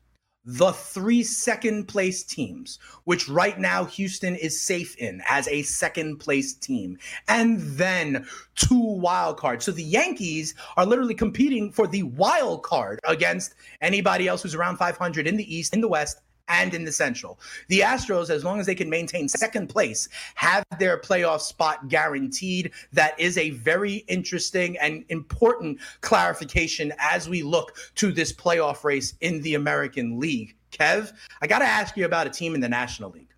[0.44, 6.18] the three second place teams, which right now Houston is safe in as a second
[6.18, 8.26] place team, and then
[8.56, 9.66] two wild cards.
[9.66, 14.78] So the Yankees are literally competing for the wild card against anybody else who's around
[14.78, 16.22] 500 in the East, in the West,
[16.52, 17.40] and in the Central.
[17.70, 22.72] The Astros, as long as they can maintain second place, have their playoff spot guaranteed.
[22.92, 29.16] That is a very interesting and important clarification as we look to this playoff race
[29.22, 30.56] in the American League.
[30.72, 33.34] Kev, I got to ask you about a team in the National League.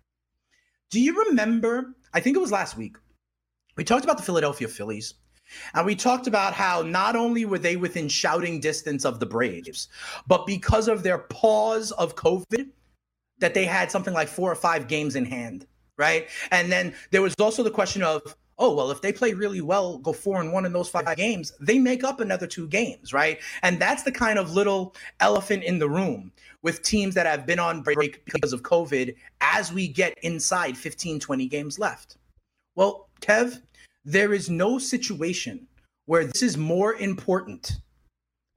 [0.90, 1.94] Do you remember?
[2.12, 2.96] I think it was last week.
[3.76, 5.14] We talked about the Philadelphia Phillies.
[5.74, 9.88] And we talked about how not only were they within shouting distance of the Braves,
[10.26, 12.68] but because of their pause of COVID,
[13.38, 15.66] that they had something like four or five games in hand,
[15.96, 16.28] right?
[16.50, 19.98] And then there was also the question of, oh, well, if they play really well,
[19.98, 23.40] go four and one in those five games, they make up another two games, right?
[23.62, 26.32] And that's the kind of little elephant in the room
[26.62, 31.20] with teams that have been on break because of COVID as we get inside 15,
[31.20, 32.16] 20 games left.
[32.76, 33.60] Well, Kev,
[34.04, 35.66] there is no situation
[36.06, 37.78] where this is more important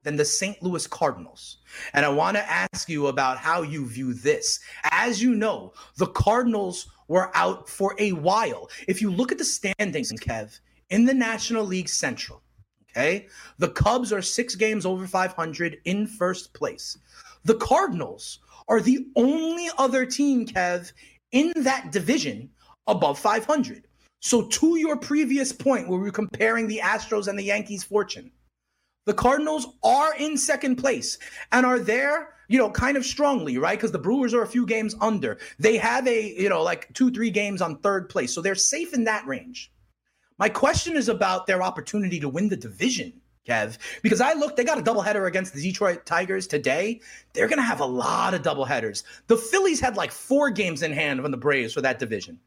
[0.07, 0.63] than the St.
[0.63, 1.57] Louis Cardinals.
[1.93, 4.57] And I want to ask you about how you view this.
[4.89, 8.69] As you know, the Cardinals were out for a while.
[8.87, 12.41] If you look at the standings, Kev, in the National League Central,
[12.89, 13.27] okay,
[13.57, 16.97] the Cubs are six games over 500 in first place.
[17.43, 18.39] The Cardinals
[18.69, 20.93] are the only other team, Kev,
[21.33, 22.49] in that division
[22.87, 23.89] above 500.
[24.21, 28.31] So, to your previous point, where we are comparing the Astros and the Yankees' fortune,
[29.07, 31.17] the Cardinals are in second place
[31.53, 33.77] and are there, you know, kind of strongly, right?
[33.77, 35.37] Because the Brewers are a few games under.
[35.59, 38.33] They have a, you know, like two, three games on third place.
[38.33, 39.71] So they're safe in that range.
[40.37, 43.13] My question is about their opportunity to win the division,
[43.47, 46.99] Kev, because I look, they got a doubleheader against the Detroit Tigers today.
[47.31, 49.03] They're going to have a lot of doubleheaders.
[49.27, 52.41] The Phillies had like four games in hand from the Braves for that division.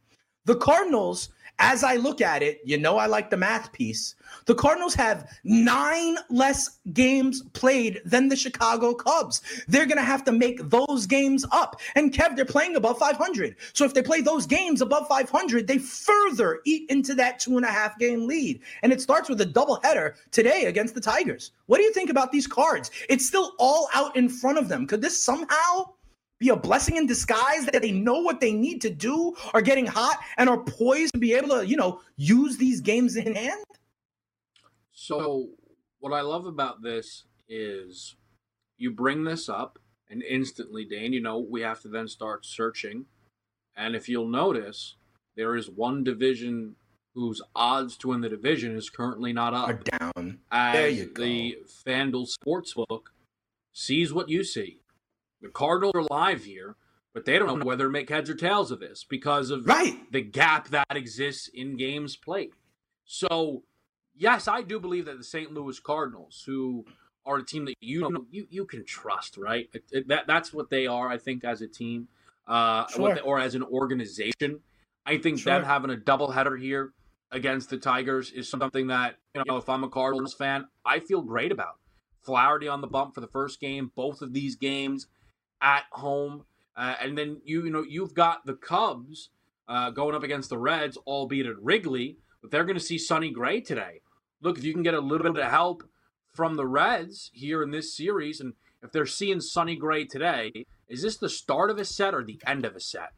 [0.44, 1.30] The Cardinals,
[1.60, 4.16] as I look at it, you know, I like the math piece.
[4.46, 9.42] The Cardinals have nine less games played than the Chicago Cubs.
[9.68, 11.80] They're going to have to make those games up.
[11.94, 13.56] And Kev, they're playing above 500.
[13.74, 17.66] So if they play those games above 500, they further eat into that two and
[17.66, 18.60] a half game lead.
[18.82, 21.52] And it starts with a doubleheader today against the Tigers.
[21.66, 22.90] What do you think about these cards?
[23.08, 24.86] It's still all out in front of them.
[24.86, 25.92] Could this somehow
[26.40, 29.86] be a blessing in disguise that they know what they need to do, are getting
[29.86, 33.62] hot, and are poised to be able to, you know, use these games in hand?
[34.90, 35.50] So,
[36.00, 38.16] what I love about this is
[38.78, 39.78] you bring this up,
[40.08, 43.04] and instantly, Dane, you know, we have to then start searching.
[43.76, 44.96] And if you'll notice,
[45.36, 46.76] there is one division
[47.14, 49.68] whose odds to win the division is currently not up.
[49.68, 50.38] Are down.
[50.50, 51.22] As there you go.
[51.22, 53.02] The FanDuel Sportsbook
[53.72, 54.79] sees what you see.
[55.42, 56.76] The Cardinals are live here,
[57.14, 59.96] but they don't know whether to make heads or tails of this because of right.
[60.12, 62.50] the gap that exists in games played.
[63.04, 63.64] So
[64.14, 65.52] yes, I do believe that the St.
[65.52, 66.84] Louis Cardinals, who
[67.26, 69.68] are a team that you know you, you can trust, right?
[69.72, 72.08] It, it, that that's what they are, I think, as a team,
[72.46, 73.14] uh, sure.
[73.14, 74.60] they, or as an organization.
[75.06, 75.54] I think sure.
[75.54, 76.92] them having a doubleheader here
[77.32, 81.22] against the Tigers is something that you know, if I'm a Cardinals fan, I feel
[81.22, 81.76] great about.
[82.22, 85.06] Flaherty on the bump for the first game, both of these games
[85.60, 86.44] at home,
[86.76, 89.30] uh, and then you you know you've got the Cubs
[89.68, 93.30] uh, going up against the Reds, albeit at Wrigley, but they're going to see Sonny
[93.30, 94.00] Gray today
[94.40, 95.84] look, if you can get a little bit of help
[96.32, 101.02] from the Reds here in this series, and if they're seeing Sonny Gray today, is
[101.02, 103.12] this the start of a set or the end of a set?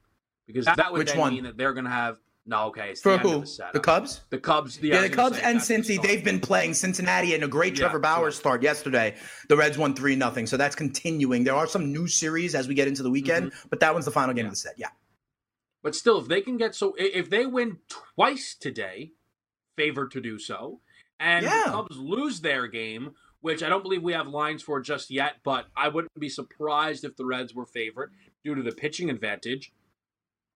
[0.47, 1.35] Because that would Which one?
[1.35, 2.91] mean that they're going to have no, okay.
[2.91, 3.41] It's For who?
[3.41, 4.23] The, the, Cubs?
[4.31, 4.77] The Cubs.
[4.79, 6.01] The, yeah, the Cubs and Cincy.
[6.03, 9.15] They've been playing Cincinnati and a great Trevor yeah, Bauer start yesterday.
[9.49, 11.45] The Reds won three nothing, so that's continuing.
[11.45, 13.69] There are some new series as we get into the weekend, mm-hmm.
[13.71, 14.49] but that one's the final game yeah.
[14.49, 14.75] of the set.
[14.77, 14.89] Yeah.
[15.85, 19.13] But still, if they can get so, if they win twice today,
[19.77, 20.81] favored to do so,
[21.21, 25.11] and the Cubs lose their game, which I don't believe we have lines for just
[25.13, 28.11] yet, but I wouldn't be surprised if the Reds were favorite
[28.45, 29.73] due to the pitching advantage.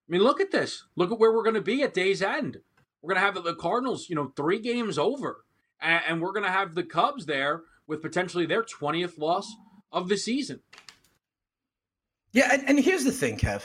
[0.09, 0.85] I mean, look at this.
[0.95, 2.59] Look at where we're going to be at day's end.
[3.03, 5.45] We're going to have the Cardinals, you know, three games over,
[5.81, 9.53] and we're going to have the Cubs there with potentially their 20th loss
[9.93, 10.61] of the season.
[12.33, 13.63] Yeah, and, and here's the thing, Kev.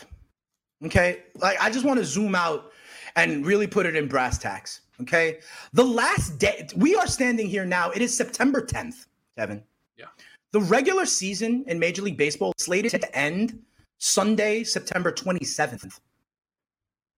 [0.85, 2.71] Okay, like I just want to zoom out
[3.15, 4.81] and really put it in brass tacks.
[5.01, 5.39] Okay,
[5.73, 7.91] the last day we are standing here now.
[7.91, 9.05] It is September 10th,
[9.37, 9.63] Kevin.
[9.97, 10.05] Yeah.
[10.51, 13.59] The regular season in Major League Baseball is slated to end
[13.97, 15.99] Sunday, September 27th.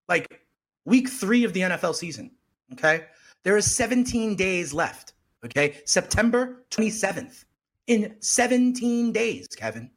[0.08, 0.41] Like
[0.86, 2.32] week three of the NFL season.
[2.74, 3.06] Okay.
[3.43, 5.14] There is 17 days left.
[5.45, 5.82] Okay.
[5.86, 7.45] September 27th.
[7.88, 9.91] In 17 days, Kevin.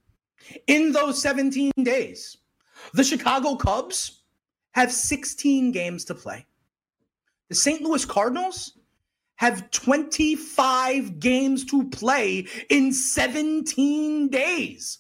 [0.66, 2.36] In those 17 days,
[2.94, 4.22] the Chicago Cubs
[4.72, 6.44] have 16 games to play.
[7.48, 7.80] The St.
[7.82, 8.78] Louis Cardinals
[9.36, 14.98] have 25 games to play in 17 days.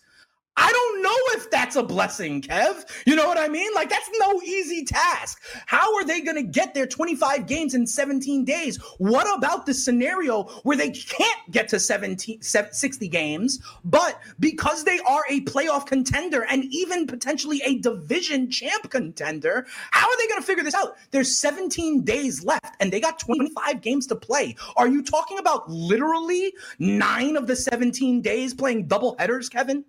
[0.58, 2.84] I don't know if that's a blessing, Kev.
[3.06, 3.70] You know what I mean?
[3.74, 5.42] Like, that's no easy task.
[5.66, 8.78] How are they going to get their 25 games in 17 days?
[8.98, 14.98] What about the scenario where they can't get to 17, 60 games, but because they
[15.00, 20.40] are a playoff contender and even potentially a division champ contender, how are they going
[20.40, 20.96] to figure this out?
[21.10, 24.56] There's 17 days left and they got 25 games to play.
[24.76, 29.84] Are you talking about literally nine of the 17 days playing double headers, Kevin?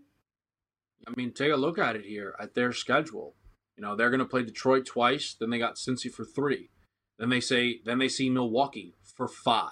[1.07, 3.35] I mean, take a look at it here at their schedule.
[3.77, 5.35] You know, they're going to play Detroit twice.
[5.39, 6.69] Then they got Cincy for three.
[7.17, 9.71] Then they say, then they see Milwaukee for five.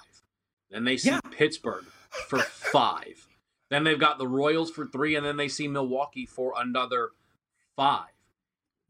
[0.69, 1.19] Then they see yeah.
[1.31, 3.27] Pittsburgh for five.
[3.69, 7.09] Then they've got the Royals for three, and then they see Milwaukee for another
[7.75, 8.11] five.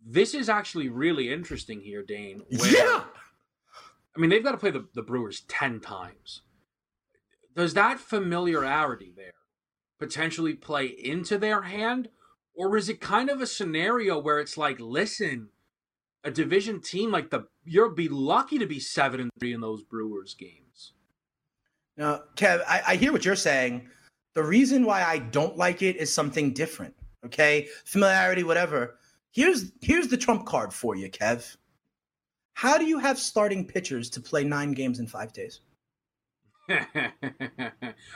[0.05, 2.43] This is actually really interesting here, Dane.
[2.49, 3.03] Where, yeah.
[4.15, 6.41] I mean, they've got to play the, the Brewers 10 times.
[7.55, 9.33] Does that familiarity there
[9.97, 12.09] potentially play into their hand?
[12.55, 15.49] Or is it kind of a scenario where it's like, listen,
[16.25, 19.83] a division team like the you'll be lucky to be seven and three in those
[19.83, 20.93] Brewers games.
[21.97, 23.87] Now, Kev, I, I hear what you're saying.
[24.33, 26.93] The reason why I don't like it is something different.
[27.25, 28.97] Okay, familiarity, whatever.
[29.31, 31.55] Here's here's the trump card for you, Kev.
[32.53, 35.61] How do you have starting pitchers to play nine games in five days?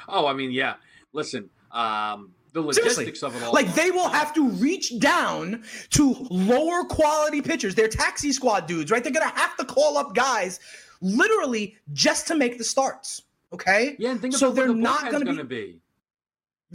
[0.07, 0.75] oh, I mean, yeah.
[1.13, 3.27] Listen, um, the logistics Seriously.
[3.27, 3.53] of it all.
[3.53, 7.75] Like they will have to reach down to lower quality pitchers.
[7.75, 9.03] They're taxi squad dudes, right?
[9.03, 10.59] They're gonna have to call up guys
[11.01, 13.23] literally just to make the starts.
[13.53, 13.95] Okay.
[13.97, 15.81] Yeah, and think so they're the not gonna, gonna be.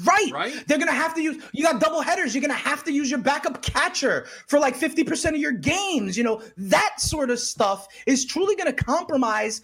[0.02, 0.32] Right.
[0.32, 0.66] Right.
[0.66, 2.34] They're going to have to use, you got double headers.
[2.34, 6.18] You're going to have to use your backup catcher for like 50% of your games.
[6.18, 9.62] You know, that sort of stuff is truly going to compromise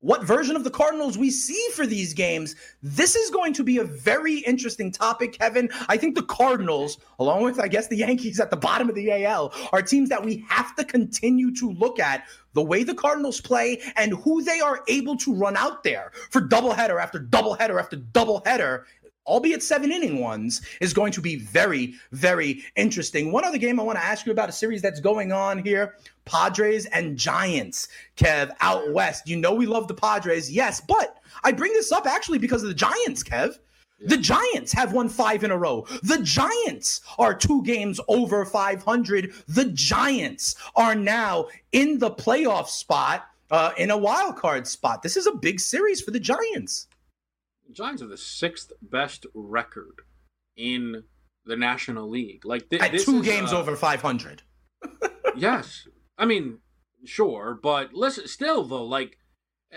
[0.00, 2.54] what version of the Cardinals we see for these games.
[2.82, 5.68] This is going to be a very interesting topic, Kevin.
[5.88, 9.24] I think the Cardinals, along with, I guess, the Yankees at the bottom of the
[9.24, 12.24] AL, are teams that we have to continue to look at
[12.54, 16.40] the way the Cardinals play and who they are able to run out there for
[16.40, 18.84] doubleheader after doubleheader after doubleheader
[19.28, 23.30] albeit seven inning ones, is going to be very, very interesting.
[23.30, 25.94] One other game I want to ask you about a series that's going on here
[26.24, 29.28] Padres and Giants, Kev, out west.
[29.28, 32.68] You know we love the Padres, yes, but I bring this up actually because of
[32.68, 33.58] the Giants, Kev.
[34.00, 35.84] The Giants have won five in a row.
[36.04, 39.32] The Giants are two games over 500.
[39.48, 45.02] The Giants are now in the playoff spot, uh, in a wild card spot.
[45.02, 46.86] This is a big series for the Giants.
[47.72, 50.02] Giants are the sixth best record
[50.56, 51.04] in
[51.44, 52.44] the National League.
[52.44, 54.42] Like th- at two games uh, over 500.
[55.36, 56.58] yes, I mean,
[57.04, 59.18] sure, but listen, still though, like,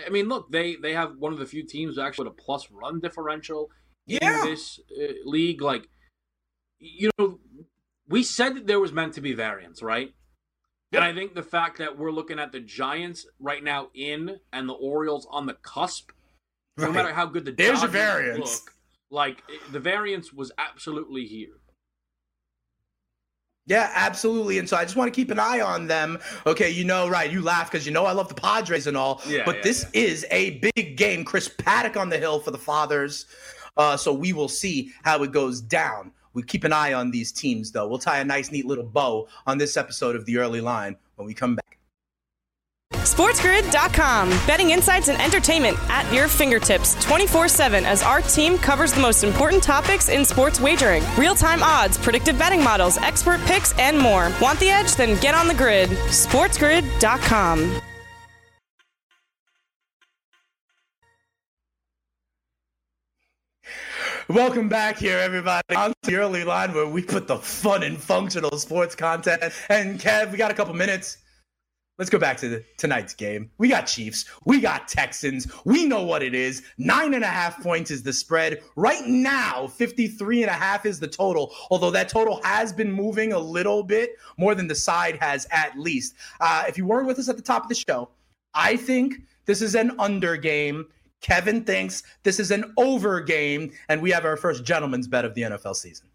[0.06, 2.68] I mean, look, they they have one of the few teams actually with a plus
[2.70, 3.70] run differential
[4.06, 4.42] yeah.
[4.42, 5.60] in this uh, league.
[5.60, 5.88] Like,
[6.78, 7.38] you know,
[8.08, 10.12] we said that there was meant to be variance, right?
[10.94, 14.68] And I think the fact that we're looking at the Giants right now in and
[14.68, 16.10] the Orioles on the cusp
[16.76, 16.86] Right.
[16.86, 18.60] No matter how good the there's a variance.
[18.60, 18.74] Look,
[19.10, 21.58] like the variance was absolutely here.
[23.66, 24.58] Yeah, absolutely.
[24.58, 26.18] And so I just want to keep an eye on them.
[26.46, 27.30] Okay, you know, right?
[27.30, 29.22] You laugh because you know I love the Padres and all.
[29.26, 30.02] Yeah, but yeah, this yeah.
[30.02, 31.24] is a big game.
[31.24, 33.26] Chris Paddack on the hill for the Fathers.
[33.76, 36.12] Uh, so we will see how it goes down.
[36.34, 37.86] We keep an eye on these teams, though.
[37.86, 41.26] We'll tie a nice, neat little bow on this episode of the early line when
[41.26, 41.61] we come back.
[43.22, 44.30] SportsGrid.com.
[44.48, 49.22] Betting insights and entertainment at your fingertips 24 7 as our team covers the most
[49.22, 54.32] important topics in sports wagering real time odds, predictive betting models, expert picks, and more.
[54.42, 54.96] Want the edge?
[54.96, 55.88] Then get on the grid.
[55.90, 57.80] SportsGrid.com.
[64.28, 68.58] Welcome back here, everybody, on the early line where we put the fun and functional
[68.58, 69.44] sports content.
[69.68, 71.18] And Kev, we got a couple minutes.
[71.98, 73.50] Let's go back to the, tonight's game.
[73.58, 74.24] We got Chiefs.
[74.46, 75.46] We got Texans.
[75.66, 76.62] We know what it is.
[76.78, 78.62] Nine and a half points is the spread.
[78.76, 83.34] Right now, 53 and a half is the total, although that total has been moving
[83.34, 86.14] a little bit more than the side has at least.
[86.40, 88.08] Uh, if you weren't with us at the top of the show,
[88.54, 90.86] I think this is an under game.
[91.20, 95.34] Kevin thinks this is an over game, and we have our first gentleman's bet of
[95.34, 96.08] the NFL season.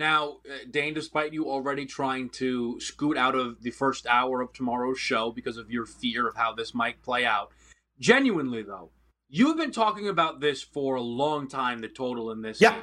[0.00, 4.50] Now, uh, Dane, despite you already trying to scoot out of the first hour of
[4.54, 7.50] tomorrow's show because of your fear of how this might play out,
[7.98, 8.92] genuinely though,
[9.28, 11.82] you've been talking about this for a long time.
[11.82, 12.82] The total in this, yeah, game,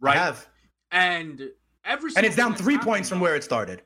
[0.00, 0.16] right?
[0.16, 0.48] I have,
[0.90, 1.50] and
[1.84, 3.82] every and it's down three points from where it started.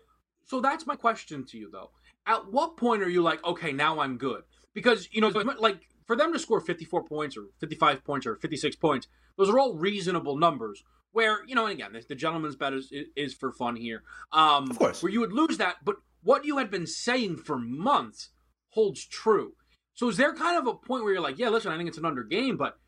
[0.46, 1.90] So that's my question to you, though.
[2.28, 4.42] At what point are you like, okay, now I'm good?
[4.72, 8.76] Because you know, like for them to score 54 points or 55 points or 56
[8.76, 12.92] points, those are all reasonable numbers where you know, and again, the gentleman's bet is,
[13.16, 14.02] is for fun here.
[14.32, 17.58] Um, of course, where you would lose that, but what you had been saying for
[17.58, 18.30] months
[18.70, 19.52] holds true.
[19.94, 21.98] So is there kind of a point where you're like, yeah, listen, I think it's
[21.98, 22.78] an under game, but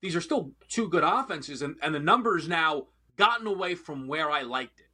[0.00, 4.30] these are still two good offenses, and, and the numbers now gotten away from where
[4.30, 4.86] I liked it.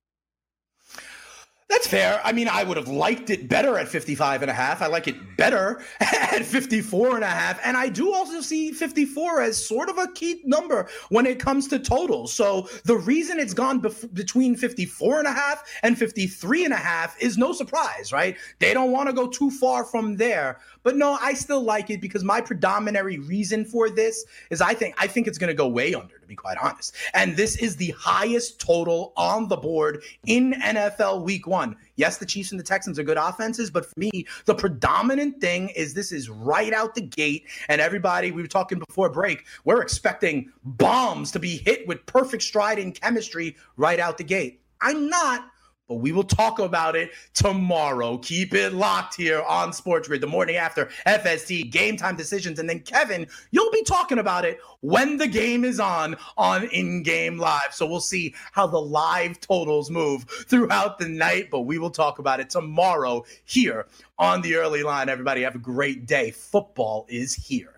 [1.69, 2.19] That's fair.
[2.25, 4.81] I mean, I would have liked it better at 55 and a half.
[4.81, 7.61] I like it better at 54 and a half.
[7.63, 11.69] And I do also see 54 as sort of a key number when it comes
[11.69, 12.33] to totals.
[12.33, 16.79] So the reason it's gone bef- between 54 and a half and 53 and a
[16.79, 18.39] half is no surprise, right?
[18.61, 20.61] They don't want to go too far from there.
[20.85, 24.95] But no, I still like it because my predominant reason for this is I think
[24.99, 26.95] I think it's going to go way under be quite honest.
[27.15, 31.75] And this is the highest total on the board in NFL week 1.
[31.97, 35.71] Yes, the Chiefs and the Texans are good offenses, but for me, the predominant thing
[35.71, 39.83] is this is right out the gate and everybody we were talking before break, we're
[39.83, 44.61] expecting bombs to be hit with perfect stride and chemistry right out the gate.
[44.81, 45.51] I'm not
[45.89, 48.19] but we will talk about it tomorrow.
[48.19, 52.59] Keep it locked here on Sports Grid the morning after FST game time decisions.
[52.59, 57.03] And then, Kevin, you'll be talking about it when the game is on on in
[57.03, 57.73] game live.
[57.73, 62.19] So we'll see how the live totals move throughout the night, but we will talk
[62.19, 63.87] about it tomorrow here
[64.19, 65.09] on the early line.
[65.09, 66.31] Everybody, have a great day.
[66.31, 67.78] Football is here.